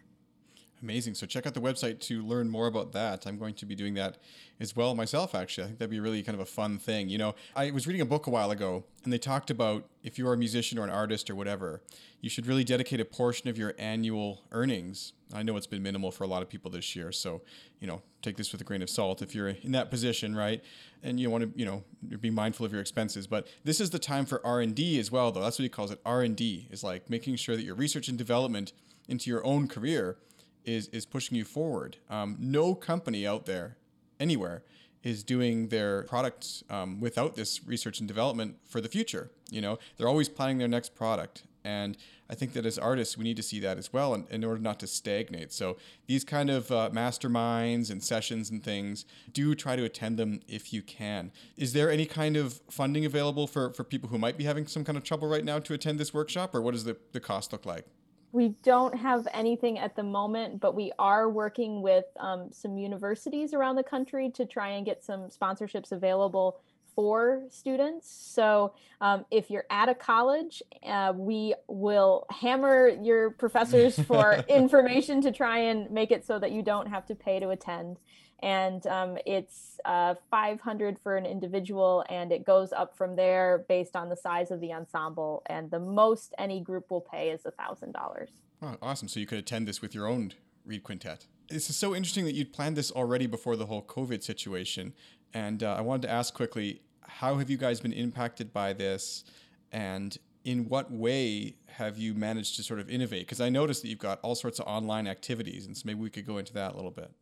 [0.83, 1.15] Amazing.
[1.15, 3.27] So check out the website to learn more about that.
[3.27, 4.19] I'm going to be doing that
[4.61, 5.65] as well myself, actually.
[5.65, 7.09] I think that'd be really kind of a fun thing.
[7.09, 10.19] You know, I was reading a book a while ago and they talked about if
[10.19, 11.81] you are a musician or an artist or whatever,
[12.21, 15.15] you should really dedicate a portion of your annual earnings.
[15.33, 17.11] I know it's been minimal for a lot of people this year.
[17.11, 17.41] So,
[17.81, 20.62] you know, take this with a grain of salt if you're in that position, right?
[21.03, 21.85] And you want to, you know,
[22.21, 23.27] be mindful of your expenses.
[23.27, 25.41] But this is the time for R&D as well, though.
[25.41, 26.01] That's what he calls it.
[26.05, 28.75] R&D is like making sure that your research and development
[29.09, 30.19] into your own career–
[30.66, 31.96] is is pushing you forward.
[32.11, 33.76] Um, no company out there,
[34.20, 34.62] anywhere,
[35.02, 39.31] is doing their products um, without this research and development for the future.
[39.50, 41.96] You know, they're always planning their next product, and
[42.29, 44.61] I think that as artists, we need to see that as well, in, in order
[44.61, 45.52] not to stagnate.
[45.52, 45.76] So
[46.09, 50.72] these kind of uh, masterminds and sessions and things, do try to attend them if
[50.72, 51.31] you can.
[51.57, 54.85] Is there any kind of funding available for for people who might be having some
[54.85, 57.52] kind of trouble right now to attend this workshop, or what does the, the cost
[57.52, 57.87] look like?
[58.33, 63.55] We don't have anything at the moment, but we are working with um, some universities
[63.55, 66.61] around the country to try and get some sponsorships available
[66.95, 68.11] for students.
[68.11, 75.21] So um, if you're at a college, uh, we will hammer your professors for information
[75.21, 77.99] to try and make it so that you don't have to pay to attend
[78.40, 83.96] and um, it's uh, 500 for an individual and it goes up from there based
[83.96, 85.42] on the size of the ensemble.
[85.46, 88.31] And the most any group will pay is a thousand dollars.
[88.62, 89.09] Oh, awesome.
[89.09, 90.33] So you could attend this with your own
[90.64, 91.27] reed quintet.
[91.49, 94.92] This is so interesting that you'd planned this already before the whole covid situation.
[95.33, 99.25] And uh, i wanted to ask quickly how have you guys been impacted by this?
[99.72, 103.27] And in what way have you managed to sort of innovate?
[103.27, 106.11] Because i noticed that you've got all sorts of online activities and so maybe we
[106.11, 107.12] could go into that a little bit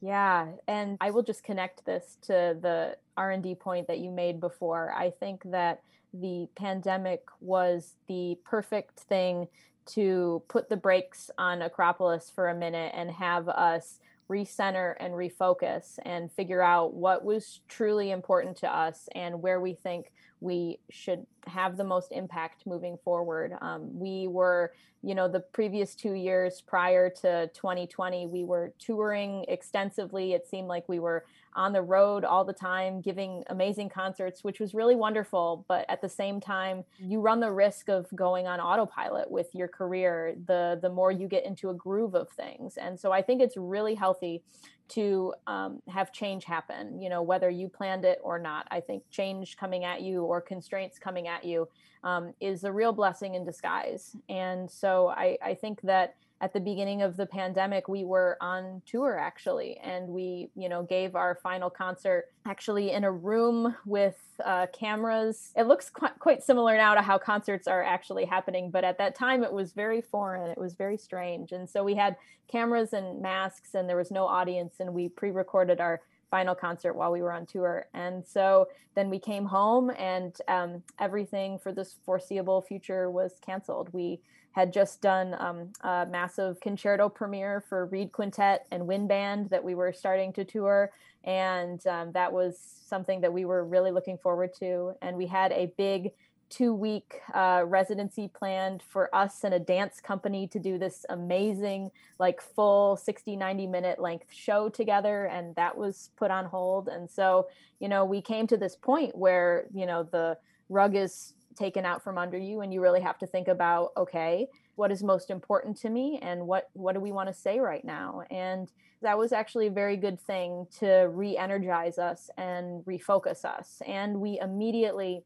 [0.00, 4.92] yeah, and I will just connect this to the R&D point that you made before.
[4.92, 5.82] I think that
[6.14, 9.48] the pandemic was the perfect thing
[9.86, 13.98] to put the brakes on Acropolis for a minute and have us
[14.30, 19.74] recenter and refocus and figure out what was truly important to us and where we
[19.74, 23.56] think we should have the most impact moving forward.
[23.60, 24.72] Um, we were,
[25.02, 30.32] you know, the previous two years prior to 2020, we were touring extensively.
[30.32, 31.24] It seemed like we were
[31.58, 35.64] on the road all the time, giving amazing concerts, which was really wonderful.
[35.66, 39.66] But at the same time, you run the risk of going on autopilot with your
[39.66, 42.76] career the the more you get into a groove of things.
[42.76, 44.44] And so I think it's really healthy
[44.90, 49.02] to um, have change happen you know whether you planned it or not i think
[49.10, 51.68] change coming at you or constraints coming at you
[52.04, 56.60] um, is a real blessing in disguise and so I, I think that at the
[56.60, 61.38] beginning of the pandemic we were on tour actually and we you know gave our
[61.42, 66.94] final concert actually in a room with uh, cameras it looks qu- quite similar now
[66.94, 70.58] to how concerts are actually happening but at that time it was very foreign it
[70.58, 74.76] was very strange and so we had cameras and masks and there was no audience
[74.80, 77.86] and we pre-recorded our final concert while we were on tour.
[77.94, 83.88] And so then we came home and um, everything for this foreseeable future was canceled.
[83.92, 84.20] We
[84.58, 89.62] had just done um, a massive concerto premiere for Reed Quintet and Wind Band that
[89.62, 90.90] we were starting to tour.
[91.22, 94.94] And um, that was something that we were really looking forward to.
[95.00, 96.10] And we had a big
[96.50, 101.92] two week uh, residency planned for us and a dance company to do this amazing
[102.18, 107.10] like full 60 90 minute length show together and that was put on hold and
[107.10, 107.46] so
[107.80, 110.38] you know we came to this point where you know the
[110.70, 114.46] rug is taken out from under you and you really have to think about okay
[114.76, 117.84] what is most important to me and what what do we want to say right
[117.84, 118.70] now and
[119.02, 124.38] that was actually a very good thing to re-energize us and refocus us and we
[124.40, 125.24] immediately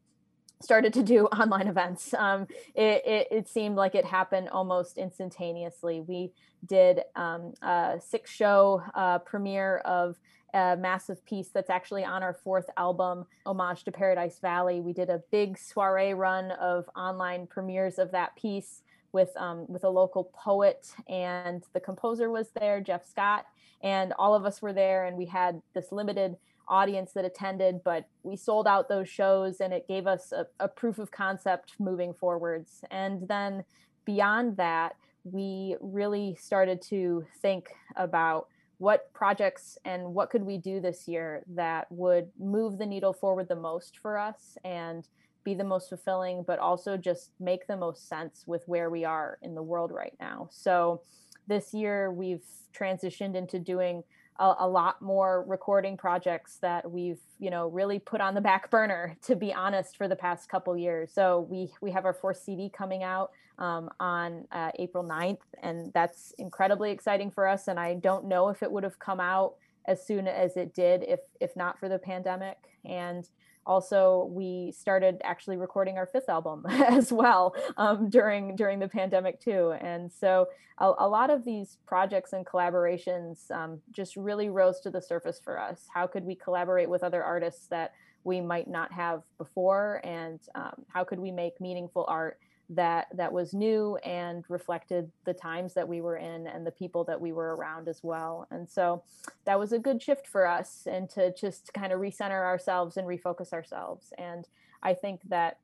[0.63, 2.13] started to do online events.
[2.13, 6.01] Um, it, it, it, seemed like it happened almost instantaneously.
[6.01, 6.31] We
[6.65, 10.17] did um, a six show uh, premiere of
[10.53, 14.81] a massive piece that's actually on our fourth album, Homage to Paradise Valley.
[14.81, 19.83] We did a big soiree run of online premieres of that piece with um, with
[19.83, 23.45] a local poet, and the composer was there, Jeff Scott,
[23.81, 26.37] and all of us were there, and we had this limited
[26.67, 30.67] audience that attended, but we sold out those shows and it gave us a, a
[30.67, 32.83] proof of concept moving forwards.
[32.91, 33.63] And then
[34.05, 40.79] beyond that, we really started to think about what projects and what could we do
[40.79, 45.07] this year that would move the needle forward the most for us and
[45.43, 49.37] be the most fulfilling but also just make the most sense with where we are
[49.41, 50.47] in the world right now.
[50.51, 51.01] So
[51.47, 54.03] this year we've transitioned into doing
[54.39, 58.71] a, a, lot more recording projects that we've you know really put on the back
[58.71, 61.11] burner to be honest for the past couple years.
[61.13, 65.91] So we we have our fourth cd coming out um, on uh, april 9th and
[65.93, 69.55] that's incredibly exciting for us and i don't know if it would have come out
[69.85, 72.57] as soon as it did if if not for the pandemic.
[72.85, 73.27] And
[73.65, 79.39] also we started actually recording our fifth album as well um, during during the pandemic
[79.39, 79.73] too.
[79.79, 80.47] And so
[80.79, 85.39] a, a lot of these projects and collaborations um, just really rose to the surface
[85.43, 85.87] for us.
[85.93, 90.01] How could we collaborate with other artists that we might not have before?
[90.03, 95.33] And um, how could we make meaningful art that that was new and reflected the
[95.33, 98.47] times that we were in and the people that we were around as well.
[98.51, 99.03] And so
[99.45, 103.07] that was a good shift for us and to just kind of recenter ourselves and
[103.07, 104.13] refocus ourselves.
[104.17, 104.47] And
[104.83, 105.57] i think that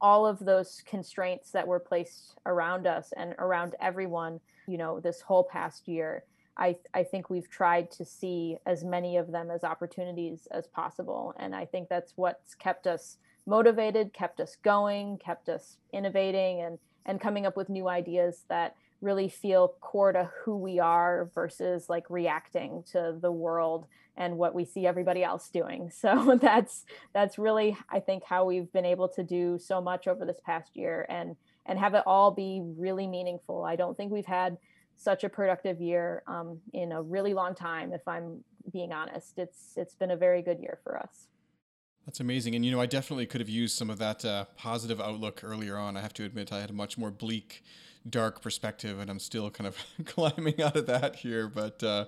[0.00, 5.22] all of those constraints that were placed around us and around everyone you know this
[5.22, 6.24] whole past year
[6.58, 11.34] I, I think we've tried to see as many of them as opportunities as possible.
[11.38, 16.78] And i think that's what's kept us motivated, kept us going, kept us innovating and
[17.04, 21.88] and coming up with new ideas that really feel core to who we are versus
[21.88, 25.90] like reacting to the world and what we see everybody else doing.
[26.00, 30.24] So that's that's really I think how we've been able to do so much over
[30.24, 33.64] this past year and and have it all be really meaningful.
[33.64, 34.56] I don't think we've had
[34.96, 37.92] such a productive year um, in a really long time.
[37.92, 41.28] If I'm being honest, it's it's been a very good year for us.
[42.06, 42.54] That's amazing.
[42.54, 45.76] And, you know, I definitely could have used some of that uh, positive outlook earlier
[45.76, 45.96] on.
[45.96, 47.64] I have to admit, I had a much more bleak,
[48.08, 51.48] dark perspective, and I'm still kind of climbing out of that here.
[51.48, 52.04] But uh,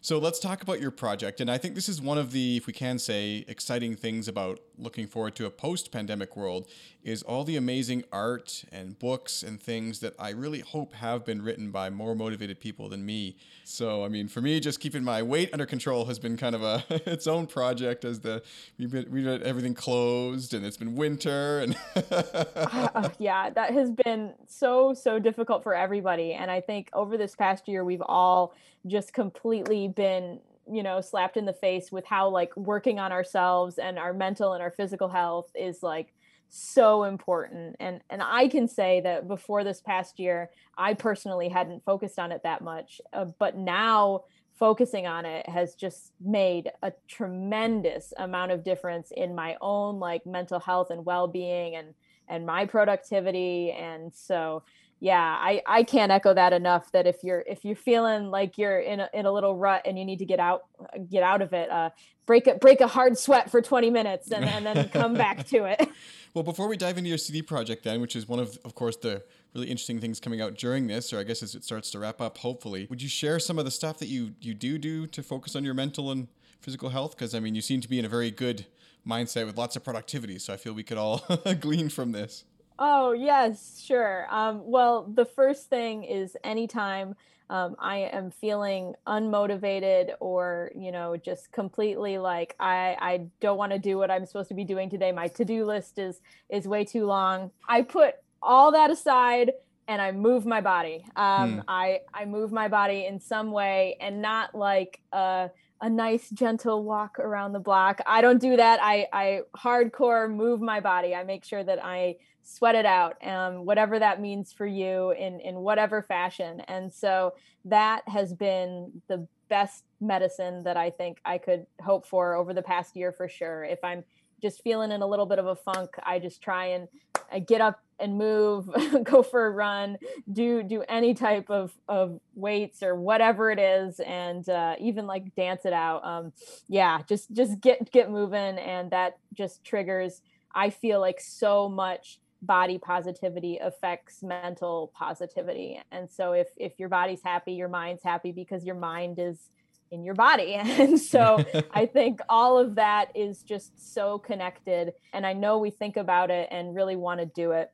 [0.00, 1.40] so let's talk about your project.
[1.40, 4.60] And I think this is one of the, if we can say, exciting things about
[4.78, 6.68] looking forward to a post pandemic world
[7.02, 11.42] is all the amazing art and books and things that I really hope have been
[11.42, 13.36] written by more motivated people than me.
[13.64, 16.62] So, I mean, for me, just keeping my weight under control has been kind of
[16.62, 18.42] a its own project as the
[18.78, 23.90] we've been, we've had everything closed and it's been winter and uh, yeah, that has
[23.90, 26.32] been so so difficult for everybody.
[26.34, 28.54] And I think over this past year, we've all
[28.86, 33.78] just completely been you know slapped in the face with how like working on ourselves
[33.78, 36.14] and our mental and our physical health is like
[36.54, 41.82] so important and and I can say that before this past year I personally hadn't
[41.82, 44.24] focused on it that much uh, but now
[44.58, 50.26] focusing on it has just made a tremendous amount of difference in my own like
[50.26, 51.94] mental health and well-being and
[52.28, 54.62] and my productivity and so
[55.00, 58.78] yeah i i can't echo that enough that if you're if you're feeling like you're
[58.78, 60.64] in a, in a little rut and you need to get out
[61.10, 61.88] get out of it uh
[62.26, 65.64] break a break a hard sweat for 20 minutes and, and then come back to
[65.64, 65.88] it
[66.34, 68.96] well before we dive into your cd project then which is one of of course
[68.96, 69.22] the
[69.54, 72.20] really interesting things coming out during this or i guess as it starts to wrap
[72.20, 75.22] up hopefully would you share some of the stuff that you you do do to
[75.22, 76.28] focus on your mental and
[76.60, 78.66] physical health because i mean you seem to be in a very good
[79.06, 81.24] mindset with lots of productivity so i feel we could all
[81.60, 82.44] glean from this
[82.84, 84.26] Oh, yes, sure.
[84.28, 87.14] Um, well, the first thing is anytime
[87.52, 93.72] um, I am feeling unmotivated or, you know, just completely like I, I don't want
[93.72, 95.12] to do what I'm supposed to be doing today.
[95.12, 97.50] My to-do list is is way too long.
[97.68, 99.52] I put all that aside
[99.86, 101.04] and I move my body.
[101.14, 101.60] Um, hmm.
[101.68, 105.50] I I move my body in some way, and not like a
[105.82, 108.00] a nice gentle walk around the block.
[108.06, 108.80] I don't do that.
[108.82, 111.14] I I hardcore move my body.
[111.14, 115.40] I make sure that I sweat it out, um, whatever that means for you in
[115.40, 116.60] in whatever fashion.
[116.68, 117.34] And so
[117.64, 122.62] that has been the best medicine that I think I could hope for over the
[122.62, 123.64] past year for sure.
[123.64, 124.04] If I'm
[124.40, 126.88] just feeling in a little bit of a funk, I just try and
[127.30, 128.68] I get up and move,
[129.04, 129.96] go for a run,
[130.30, 135.34] do do any type of of weights or whatever it is, and uh, even like
[135.34, 136.04] dance it out.
[136.04, 136.32] Um,
[136.68, 140.22] yeah, just just get get moving, and that just triggers.
[140.54, 146.88] I feel like so much body positivity affects mental positivity and so if if your
[146.88, 149.50] body's happy your mind's happy because your mind is
[149.92, 150.54] in your body.
[150.62, 154.94] And so I think all of that is just so connected.
[155.12, 157.70] And I know we think about it and really want to do it.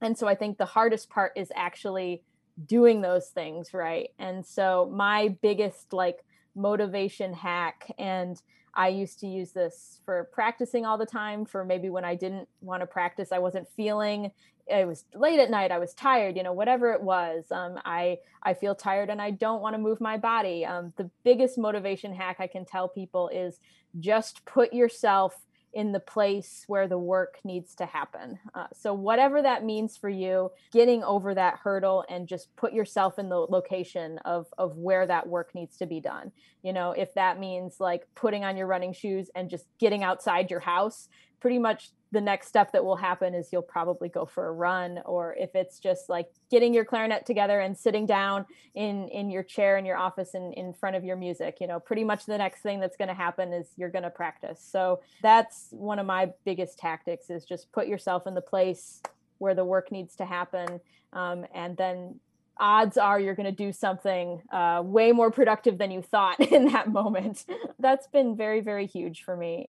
[0.00, 2.22] And so I think the hardest part is actually
[2.64, 4.10] doing those things, right?
[4.18, 8.40] And so my biggest like motivation hack and
[8.76, 12.48] I used to use this for practicing all the time for maybe when I didn't
[12.60, 14.30] want to practice I wasn't feeling
[14.68, 18.18] it was late at night i was tired you know whatever it was um, i
[18.42, 20.64] i feel tired and i don't want to move my body.
[20.64, 23.60] Um, the biggest motivation hack i can tell people is
[24.00, 25.36] just put yourself
[25.76, 28.38] in the place where the work needs to happen.
[28.54, 33.18] Uh, so whatever that means for you getting over that hurdle and just put yourself
[33.18, 36.32] in the location of of where that work needs to be done.
[36.62, 40.50] You know if that means like putting on your running shoes and just getting outside
[40.50, 41.10] your house
[41.46, 45.00] pretty much the next step that will happen is you'll probably go for a run
[45.04, 48.44] or if it's just like getting your clarinet together and sitting down
[48.74, 51.78] in in your chair in your office and in front of your music you know
[51.78, 54.60] pretty much the next thing that's going to happen is you're going to practice.
[54.60, 59.00] So that's one of my biggest tactics is just put yourself in the place
[59.38, 60.80] where the work needs to happen
[61.12, 62.18] um, and then
[62.56, 66.72] odds are you're going to do something uh, way more productive than you thought in
[66.72, 67.44] that moment.
[67.78, 69.68] That's been very very huge for me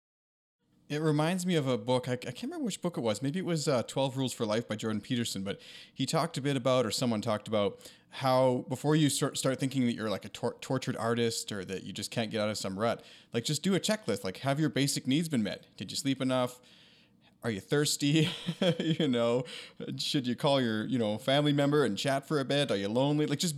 [0.88, 2.08] it reminds me of a book.
[2.08, 3.22] I, I, can't remember which book it was.
[3.22, 5.44] Maybe it was uh, 12 Rules for Life by Jordan Peterson.
[5.44, 5.60] But
[5.94, 7.80] he talked a bit about, or someone talked about,
[8.10, 11.84] how before you start, start thinking that you're like a tor- tortured artist or that
[11.84, 14.24] you just can't get out of some rut, like just do a checklist.
[14.24, 15.66] Like, have your basic needs been met?
[15.76, 16.60] Did you sleep enough?
[17.44, 18.30] Are you thirsty?
[18.80, 19.44] you know,
[19.98, 22.72] should you call your, you know, family member and chat for a bit?
[22.72, 23.26] Are you lonely?
[23.26, 23.56] Like, just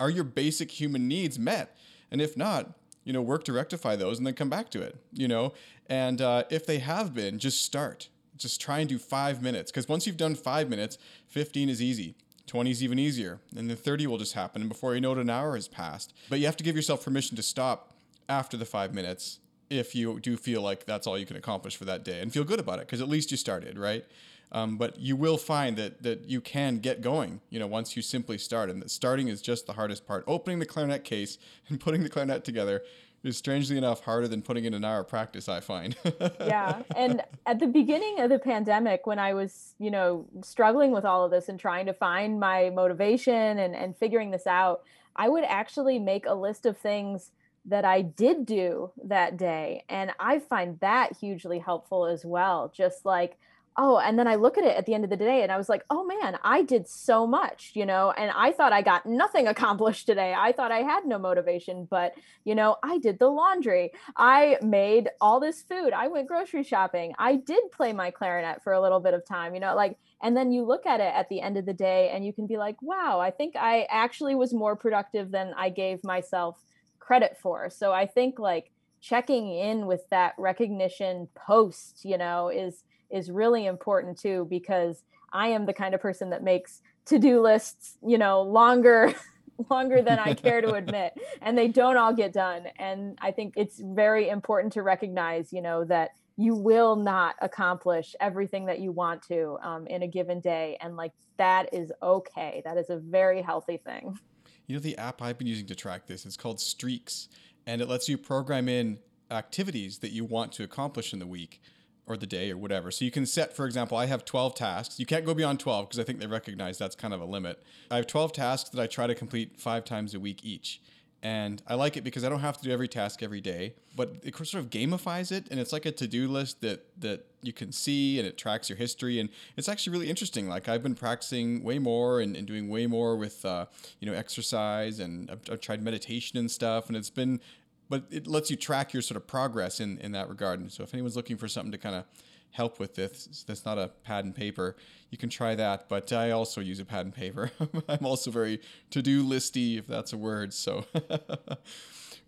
[0.00, 1.76] are your basic human needs met?
[2.10, 4.96] And if not, you know, work to rectify those and then come back to it,
[5.12, 5.52] you know?
[5.88, 8.08] And uh, if they have been, just start.
[8.36, 9.70] Just try and do five minutes.
[9.70, 12.14] Because once you've done five minutes, 15 is easy.
[12.46, 13.40] 20 is even easier.
[13.56, 14.62] And then 30 will just happen.
[14.62, 16.14] And before you know it, an hour has passed.
[16.28, 17.94] But you have to give yourself permission to stop
[18.28, 19.38] after the five minutes
[19.70, 22.44] if you do feel like that's all you can accomplish for that day and feel
[22.44, 24.04] good about it because at least you started, right?
[24.50, 28.02] Um, but you will find that that you can get going, you know, once you
[28.02, 30.24] simply start, and that starting is just the hardest part.
[30.26, 31.36] Opening the clarinet case
[31.68, 32.82] and putting the clarinet together
[33.24, 35.48] is strangely enough harder than putting in an hour of practice.
[35.48, 35.96] I find.
[36.40, 41.04] yeah, and at the beginning of the pandemic, when I was, you know, struggling with
[41.04, 44.82] all of this and trying to find my motivation and and figuring this out,
[45.16, 47.32] I would actually make a list of things
[47.68, 49.84] that I did do that day.
[49.88, 52.72] And I find that hugely helpful as well.
[52.74, 53.38] Just like,
[53.78, 55.56] oh and then i look at it at the end of the day and i
[55.56, 59.06] was like oh man i did so much you know and i thought i got
[59.06, 60.34] nothing accomplished today.
[60.36, 62.12] I thought i had no motivation but
[62.44, 63.92] you know i did the laundry.
[64.16, 65.92] I made all this food.
[65.92, 67.14] I went grocery shopping.
[67.18, 70.36] I did play my clarinet for a little bit of time you know like and
[70.36, 72.56] then you look at it at the end of the day and you can be
[72.56, 76.60] like wow i think i actually was more productive than i gave myself
[76.98, 77.70] credit for.
[77.70, 78.70] So i think like
[79.00, 85.02] checking in with that recognition post you know is is really important too because
[85.32, 89.14] I am the kind of person that makes to-do lists, you know, longer
[89.70, 93.54] longer than I care to admit and they don't all get done and I think
[93.56, 98.92] it's very important to recognize, you know, that you will not accomplish everything that you
[98.92, 102.62] want to um, in a given day and like that is okay.
[102.64, 104.18] That is a very healthy thing.
[104.66, 107.28] You know the app I've been using to track this, it's called Streaks
[107.66, 108.98] and it lets you program in
[109.30, 111.60] activities that you want to accomplish in the week
[112.08, 112.90] or the day or whatever.
[112.90, 114.98] So you can set, for example, I have 12 tasks.
[114.98, 117.62] You can't go beyond 12 because I think they recognize that's kind of a limit.
[117.90, 120.80] I have 12 tasks that I try to complete five times a week each.
[121.22, 124.14] And I like it because I don't have to do every task every day, but
[124.22, 127.72] it sort of gamifies it, and it's like a to-do list that that you can
[127.72, 130.48] see, and it tracks your history, and it's actually really interesting.
[130.48, 133.66] Like I've been practicing way more and, and doing way more with uh,
[133.98, 137.40] you know exercise, and I've, I've tried meditation and stuff, and it's been
[137.88, 140.60] but it lets you track your sort of progress in, in that regard.
[140.60, 142.04] And so if anyone's looking for something to kind of
[142.50, 143.44] help with this.
[143.46, 144.76] That's not a pad and paper.
[145.10, 147.50] You can try that, but I also use a pad and paper.
[147.88, 148.60] I'm also very
[148.90, 150.52] to do listy, if that's a word.
[150.54, 150.84] So.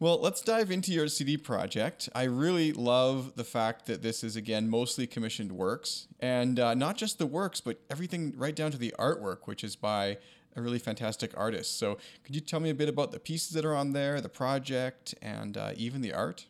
[0.03, 2.09] Well, let's dive into your CD project.
[2.15, 6.07] I really love the fact that this is, again, mostly commissioned works.
[6.19, 9.77] And uh, not just the works, but everything right down to the artwork, which is
[9.77, 10.17] by
[10.57, 11.79] a really fantastic artist.
[11.79, 14.29] So, could you tell me a bit about the pieces that are on there, the
[14.29, 16.47] project, and uh, even the art?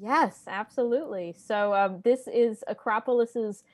[0.00, 1.34] Yes, absolutely.
[1.36, 3.64] So, um, this is Acropolis's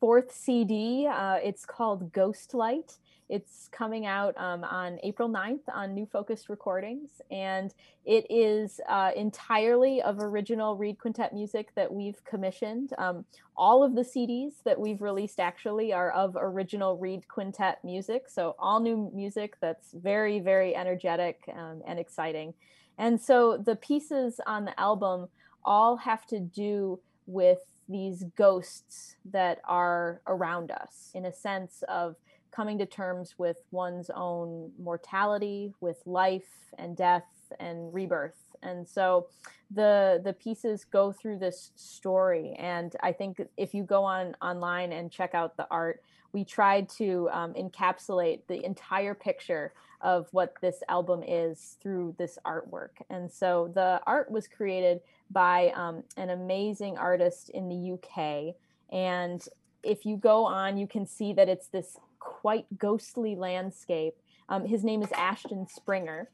[0.00, 1.06] fourth CD.
[1.06, 2.98] Uh, it's called Ghost Light.
[3.28, 7.74] It's coming out um, on April 9th on New Focus Recordings, and
[8.04, 12.92] it is uh, entirely of original Reed Quintet music that we've commissioned.
[12.98, 13.24] Um,
[13.56, 18.54] all of the CDs that we've released actually are of original Reed Quintet music, so
[18.60, 22.54] all new music that's very, very energetic um, and exciting.
[22.96, 25.28] And so the pieces on the album
[25.64, 27.58] all have to do with
[27.88, 32.16] these ghosts that are around us in a sense of
[32.56, 37.26] coming to terms with one's own mortality, with life and death
[37.60, 38.56] and rebirth.
[38.62, 39.26] And so
[39.70, 42.54] the the pieces go through this story.
[42.58, 46.02] And I think if you go on online and check out the art,
[46.32, 52.38] we tried to um, encapsulate the entire picture of what this album is through this
[52.46, 52.90] artwork.
[53.10, 55.00] And so the art was created
[55.30, 58.54] by um, an amazing artist in the UK.
[58.90, 59.46] And
[59.82, 64.14] if you go on, you can see that it's this quite ghostly landscape.
[64.48, 66.30] Um, his name is Ashton Springer.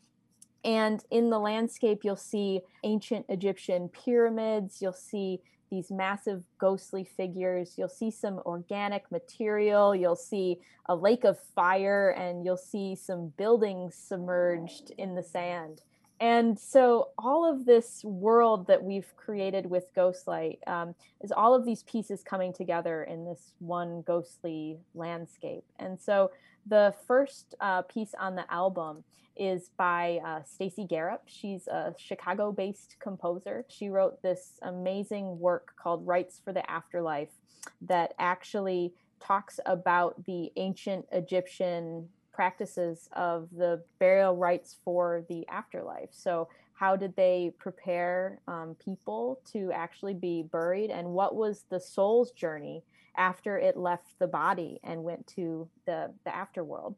[0.64, 7.74] And in the landscape, you'll see ancient Egyptian pyramids, you'll see these massive ghostly figures,
[7.76, 13.32] you'll see some organic material, you'll see a lake of fire, and you'll see some
[13.38, 15.80] buildings submerged in the sand.
[16.22, 21.64] And so, all of this world that we've created with Ghostlight um, is all of
[21.64, 25.64] these pieces coming together in this one ghostly landscape.
[25.80, 26.30] And so,
[26.64, 29.02] the first uh, piece on the album
[29.36, 31.22] is by uh, Stacy Garrop.
[31.26, 33.64] She's a Chicago based composer.
[33.68, 37.32] She wrote this amazing work called Rites for the Afterlife
[37.80, 46.08] that actually talks about the ancient Egyptian practices of the burial rites for the afterlife.
[46.12, 51.78] So, how did they prepare um, people to actually be buried, and what was the
[51.78, 52.82] soul's journey
[53.16, 56.94] after it left the body and went to the, the afterworld?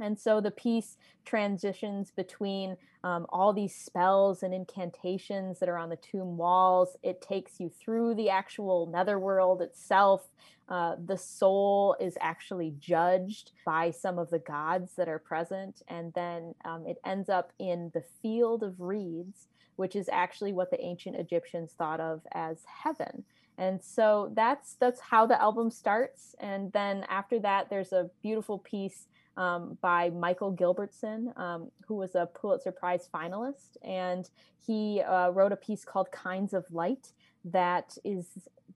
[0.00, 5.88] And so the piece transitions between um, all these spells and incantations that are on
[5.88, 6.96] the tomb walls.
[7.02, 10.28] It takes you through the actual netherworld itself.
[10.68, 15.82] Uh, the soul is actually judged by some of the gods that are present.
[15.88, 20.70] And then um, it ends up in the field of reeds, which is actually what
[20.70, 23.24] the ancient Egyptians thought of as heaven
[23.58, 28.58] and so that's that's how the album starts and then after that there's a beautiful
[28.58, 29.06] piece
[29.40, 33.78] um, by Michael Gilbertson, um, who was a Pulitzer Prize finalist.
[33.82, 34.28] And
[34.64, 37.12] he uh, wrote a piece called Kinds of Light
[37.46, 38.26] that is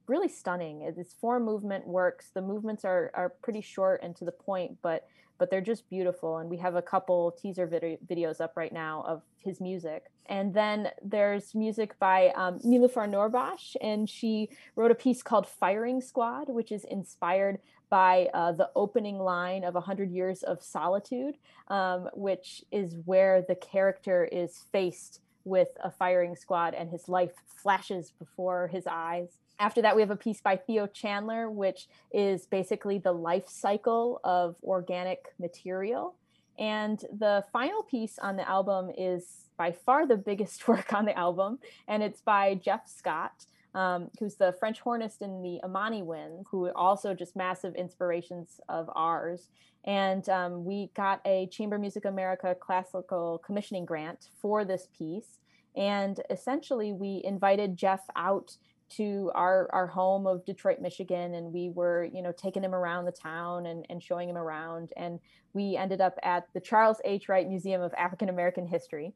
[0.06, 0.80] really stunning.
[0.80, 2.30] It's four movement works.
[2.32, 5.06] The movements are, are pretty short and to the point, but
[5.36, 6.38] but they're just beautiful.
[6.38, 10.04] And we have a couple teaser vid- videos up right now of his music.
[10.26, 16.48] And then there's music by um, Nourbakhsh, and she wrote a piece called Firing Squad,
[16.48, 17.58] which is inspired
[17.94, 21.36] by uh, the opening line of 100 Years of Solitude,
[21.68, 27.30] um, which is where the character is faced with a firing squad and his life
[27.46, 29.38] flashes before his eyes.
[29.60, 34.20] After that, we have a piece by Theo Chandler, which is basically the life cycle
[34.24, 36.16] of organic material.
[36.58, 41.16] And the final piece on the album is by far the biggest work on the
[41.16, 46.46] album, and it's by Jeff Scott um, who's the French hornist in the Imani Winds,
[46.50, 49.48] who are also just massive inspirations of ours.
[49.84, 55.38] And um, we got a Chamber Music America classical commissioning grant for this piece.
[55.76, 58.56] And essentially, we invited Jeff out
[58.90, 63.06] to our, our home of Detroit, Michigan, and we were, you know, taking him around
[63.06, 64.90] the town and, and showing him around.
[64.96, 65.18] And
[65.52, 67.28] we ended up at the Charles H.
[67.28, 69.12] Wright Museum of African American History.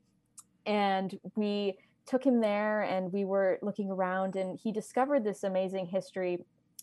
[0.67, 1.79] And we
[2.09, 6.39] took him there and we were looking around and he discovered this amazing history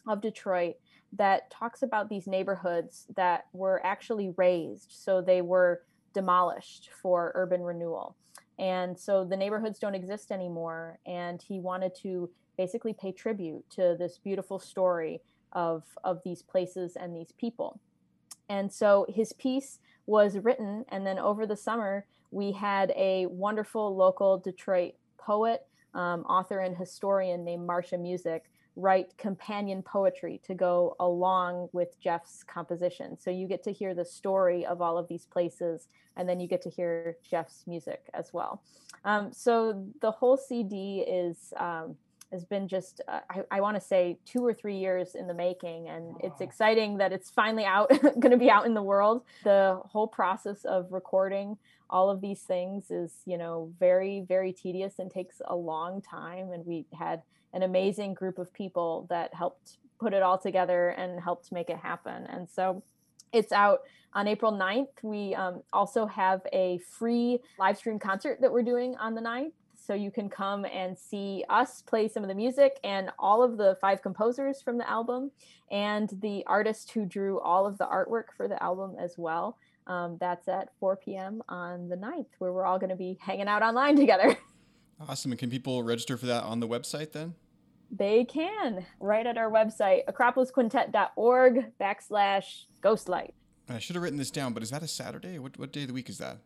[0.07, 0.75] of Detroit
[1.13, 4.91] that talks about these neighborhoods that were actually razed.
[4.91, 5.81] So they were
[6.13, 8.15] demolished for urban renewal.
[8.59, 10.99] And so the neighborhoods don't exist anymore.
[11.05, 15.21] And he wanted to basically pay tribute to this beautiful story
[15.53, 17.79] of, of these places and these people.
[18.47, 20.85] And so his piece was written.
[20.89, 26.75] And then over the summer, we had a wonderful local Detroit poet, um, author, and
[26.75, 28.45] historian named Marcia Music
[28.75, 33.17] write companion poetry to go along with Jeff's composition.
[33.17, 35.87] So you get to hear the story of all of these places,
[36.17, 38.61] and then you get to hear Jeff's music as well.
[39.05, 41.95] Um, so the whole CD is um,
[42.31, 45.33] has been just uh, I, I want to say two or three years in the
[45.33, 49.23] making, and it's exciting that it's finally out, going to be out in the world.
[49.43, 51.57] The whole process of recording
[51.89, 56.51] all of these things is you know very very tedious and takes a long time,
[56.51, 57.21] and we had
[57.53, 61.77] an amazing group of people that helped put it all together and helped make it
[61.77, 62.25] happen.
[62.27, 62.83] And so
[63.31, 63.81] it's out
[64.13, 64.87] on April 9th.
[65.03, 69.51] We um, also have a free live stream concert that we're doing on the 9th.
[69.85, 73.57] So you can come and see us play some of the music and all of
[73.57, 75.29] the five composers from the album
[75.69, 79.57] and the artist who drew all of the artwork for the album as well.
[79.85, 81.43] Um, that's at 4 p.m.
[81.47, 84.35] on the 9th, where we're all going to be hanging out online together.
[85.07, 85.31] Awesome.
[85.31, 87.35] And can people register for that on the website then?
[87.91, 93.31] They can right at our website, acropolisquintet.org backslash ghostlight.
[93.69, 95.37] I should have written this down, but is that a Saturday?
[95.37, 96.39] What, what day of the week is that?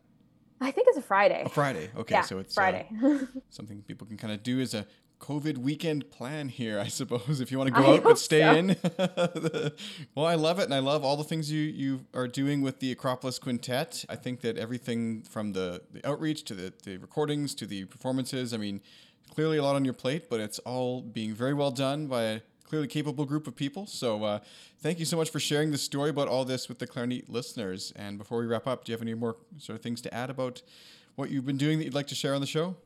[0.60, 1.42] I think it's a Friday.
[1.46, 1.90] A Friday.
[1.96, 2.16] Okay.
[2.16, 2.88] Yeah, so it's uh, Friday.
[3.02, 3.18] Uh,
[3.50, 4.86] something people can kind of do as a
[5.20, 8.40] COVID weekend plan here, I suppose, if you want to go I out but stay
[8.40, 8.54] so.
[8.54, 8.76] in.
[10.14, 12.80] well, I love it, and I love all the things you you are doing with
[12.80, 14.04] the Acropolis Quintet.
[14.08, 18.54] I think that everything from the, the outreach to the, the recordings to the performances,
[18.54, 18.80] I mean,
[19.34, 22.86] clearly a lot on your plate, but it's all being very well done by clearly
[22.86, 23.84] capable group of people.
[23.84, 24.38] So uh,
[24.78, 27.92] thank you so much for sharing the story about all this with the Clarinet listeners.
[27.96, 30.30] And before we wrap up, do you have any more sort of things to add
[30.30, 30.62] about
[31.16, 32.76] what you've been doing that you'd like to share on the show?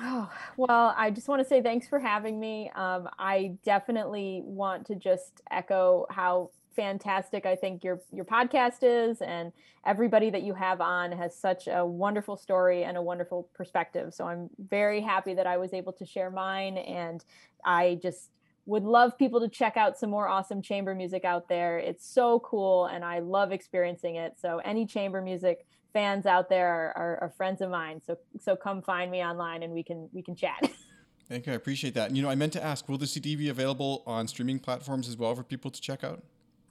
[0.00, 2.70] Oh, well, I just want to say thanks for having me.
[2.74, 9.20] Um, I definitely want to just echo how fantastic I think your your podcast is
[9.20, 9.52] and
[9.84, 14.14] everybody that you have on has such a wonderful story and a wonderful perspective.
[14.14, 17.24] So I'm very happy that I was able to share mine and
[17.64, 18.30] I just
[18.68, 21.78] would love people to check out some more awesome chamber music out there.
[21.78, 24.34] It's so cool and I love experiencing it.
[24.38, 28.02] So any chamber music fans out there are, are, are friends of mine.
[28.06, 30.70] So so come find me online and we can we can chat.
[31.30, 31.54] Thank you.
[31.54, 32.08] I appreciate that.
[32.08, 35.08] And you know, I meant to ask, will the CD be available on streaming platforms
[35.08, 36.22] as well for people to check out?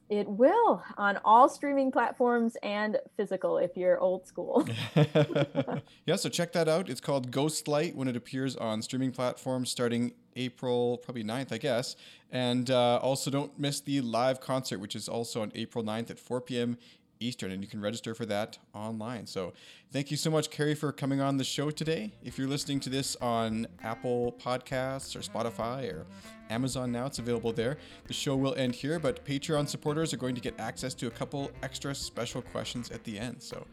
[0.10, 4.68] It will on all streaming platforms and physical if you're old school.
[6.06, 6.90] yeah, so check that out.
[6.90, 11.98] It's called Ghostlight when it appears on streaming platforms starting April, probably 9th, I guess.
[12.32, 16.20] And uh, also don't miss the live concert, which is also on April 9th at
[16.20, 16.78] 4 p.m.
[17.20, 19.26] Eastern, and you can register for that online.
[19.26, 19.54] So,
[19.92, 22.14] thank you so much, Kari, for coming on the show today.
[22.24, 26.06] If you're listening to this on Apple Podcasts or Spotify or
[26.50, 27.78] Amazon now, it's available there.
[28.08, 31.12] The show will end here, but Patreon supporters are going to get access to a
[31.12, 33.42] couple extra special questions at the end.
[33.42, 33.66] So,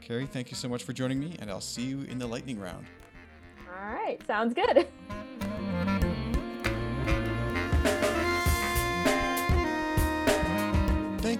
[0.00, 2.58] Kari, thank you so much for joining me, and I'll see you in the lightning
[2.58, 2.86] round.
[3.68, 4.86] All right, sounds good.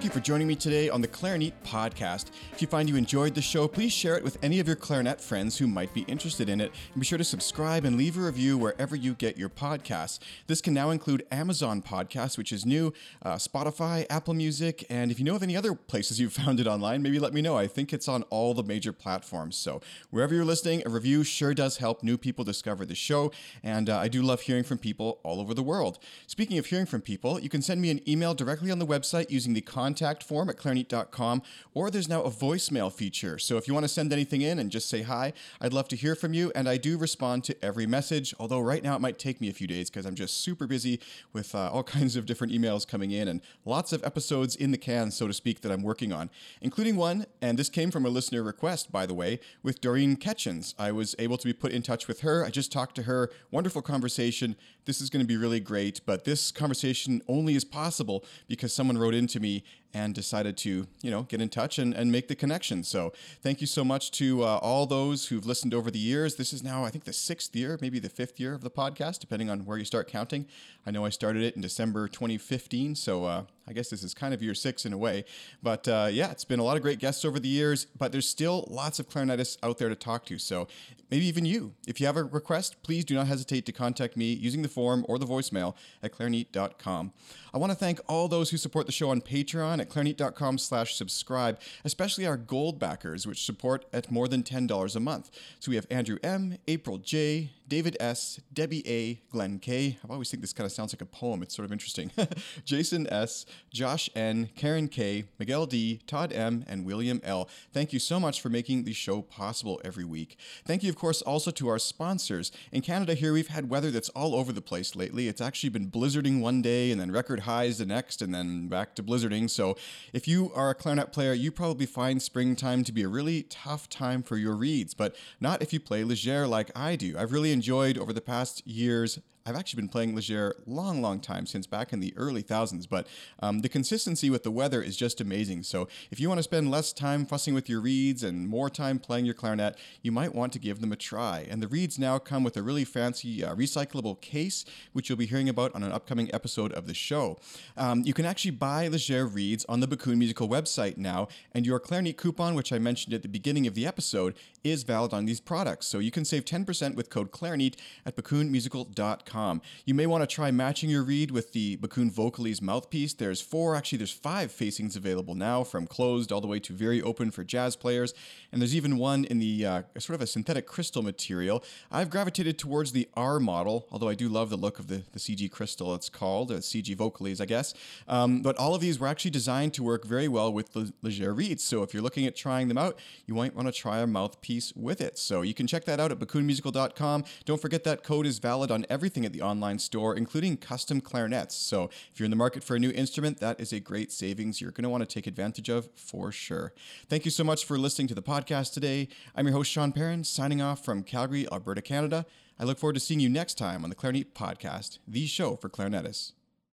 [0.01, 2.31] Thank you for joining me today on the Clarinet podcast.
[2.53, 5.21] If you find you enjoyed the show, please share it with any of your clarinet
[5.21, 6.71] friends who might be interested in it.
[6.93, 10.17] And be sure to subscribe and leave a review wherever you get your podcasts.
[10.47, 12.91] This can now include Amazon Podcasts, which is new,
[13.21, 16.65] uh, Spotify, Apple Music, and if you know of any other places you've found it
[16.65, 17.55] online, maybe let me know.
[17.55, 19.55] I think it's on all the major platforms.
[19.55, 23.31] So wherever you're listening, a review sure does help new people discover the show.
[23.61, 25.99] And uh, I do love hearing from people all over the world.
[26.25, 29.29] Speaking of hearing from people, you can send me an email directly on the website
[29.29, 29.90] using the contact
[30.23, 31.41] form at clarinet.com,
[31.73, 33.37] or there's now a voicemail feature.
[33.37, 35.95] So if you want to send anything in and just say hi, I'd love to
[35.95, 39.19] hear from you, and I do respond to every message, although right now it might
[39.19, 40.99] take me a few days because I'm just super busy
[41.33, 44.77] with uh, all kinds of different emails coming in and lots of episodes in the
[44.77, 46.29] can, so to speak, that I'm working on,
[46.61, 50.73] including one, and this came from a listener request, by the way, with Doreen Ketchens.
[50.77, 52.45] I was able to be put in touch with her.
[52.45, 53.29] I just talked to her.
[53.51, 54.55] Wonderful conversation.
[54.85, 58.97] This is going to be really great, but this conversation only is possible because someone
[58.97, 59.63] wrote into me
[59.93, 62.83] and decided to, you know, get in touch and, and make the connection.
[62.83, 66.35] So thank you so much to uh, all those who've listened over the years.
[66.35, 69.19] This is now, I think, the sixth year, maybe the fifth year of the podcast,
[69.19, 70.45] depending on where you start counting.
[70.85, 74.33] I know I started it in December 2015, so uh, I guess this is kind
[74.33, 75.25] of year six in a way.
[75.61, 78.27] But uh, yeah, it's been a lot of great guests over the years, but there's
[78.27, 80.39] still lots of clarinetists out there to talk to.
[80.39, 80.67] So
[81.09, 81.73] maybe even you.
[81.85, 85.05] If you have a request, please do not hesitate to contact me using the form
[85.07, 87.13] or the voicemail at clarinet.com.
[87.53, 90.95] I want to thank all those who support the show on Patreon at clarinet.com slash
[90.95, 95.31] subscribe, especially our gold backers, which support at more than $10 a month.
[95.59, 99.97] So we have Andrew M., April J., David S., Debbie A., Glenn K.
[100.03, 101.41] I always think this kind of sounds like a poem.
[101.41, 102.11] It's sort of interesting.
[102.65, 107.47] Jason S., Josh N., Karen K., Miguel D., Todd M., and William L.
[107.71, 110.37] Thank you so much for making the show possible every week.
[110.65, 112.51] Thank you, of course, also to our sponsors.
[112.73, 115.29] In Canada, here we've had weather that's all over the place lately.
[115.29, 118.95] It's actually been blizzarding one day and then record highs the next, and then back
[118.95, 119.49] to blizzarding.
[119.49, 119.70] So
[120.13, 123.89] if you are a clarinet player, you probably find springtime to be a really tough
[123.89, 127.17] time for your reeds, but not if you play Légère like I do.
[127.17, 131.45] I've really enjoyed over the past years I've actually been playing Légère long, long time
[131.45, 133.07] since back in the early thousands, but
[133.39, 135.63] um, the consistency with the weather is just amazing.
[135.63, 138.99] So if you want to spend less time fussing with your reeds and more time
[138.99, 141.47] playing your clarinet, you might want to give them a try.
[141.49, 144.63] And the reeds now come with a really fancy uh, recyclable case,
[144.93, 147.39] which you'll be hearing about on an upcoming episode of the show.
[147.77, 151.79] Um, you can actually buy Légère reeds on the Backun Musical website now, and your
[151.79, 155.39] Clarinet coupon, which I mentioned at the beginning of the episode, is valid on these
[155.39, 155.87] products.
[155.87, 159.61] So you can save 10% with code Clarinet at backunmusical.com.
[159.85, 163.13] You may want to try matching your reed with the Backun Vocalise mouthpiece.
[163.13, 167.01] There's four, actually, there's five facings available now, from closed all the way to very
[167.01, 168.13] open for jazz players.
[168.51, 171.63] And there's even one in the uh, sort of a synthetic crystal material.
[171.91, 175.19] I've gravitated towards the R model, although I do love the look of the, the
[175.19, 177.73] CG crystal, it's called, uh, CG Vocalise, I guess.
[178.07, 181.35] Um, but all of these were actually designed to work very well with the Légère
[181.35, 181.63] reeds.
[181.63, 184.50] So if you're looking at trying them out, you might want to try a mouthpiece
[184.75, 185.17] with it.
[185.17, 187.23] So you can check that out at backunmusical.com.
[187.45, 191.55] Don't forget that code is valid on everything at the online store, including custom clarinets.
[191.55, 194.59] So if you're in the market for a new instrument, that is a great savings
[194.59, 196.73] you're going to want to take advantage of for sure.
[197.07, 199.07] Thank you so much for listening to the podcast today.
[199.35, 202.25] I'm your host, Sean Perrin, signing off from Calgary, Alberta, Canada.
[202.59, 205.69] I look forward to seeing you next time on the Clarinet Podcast, the show for
[205.69, 206.33] clarinetists.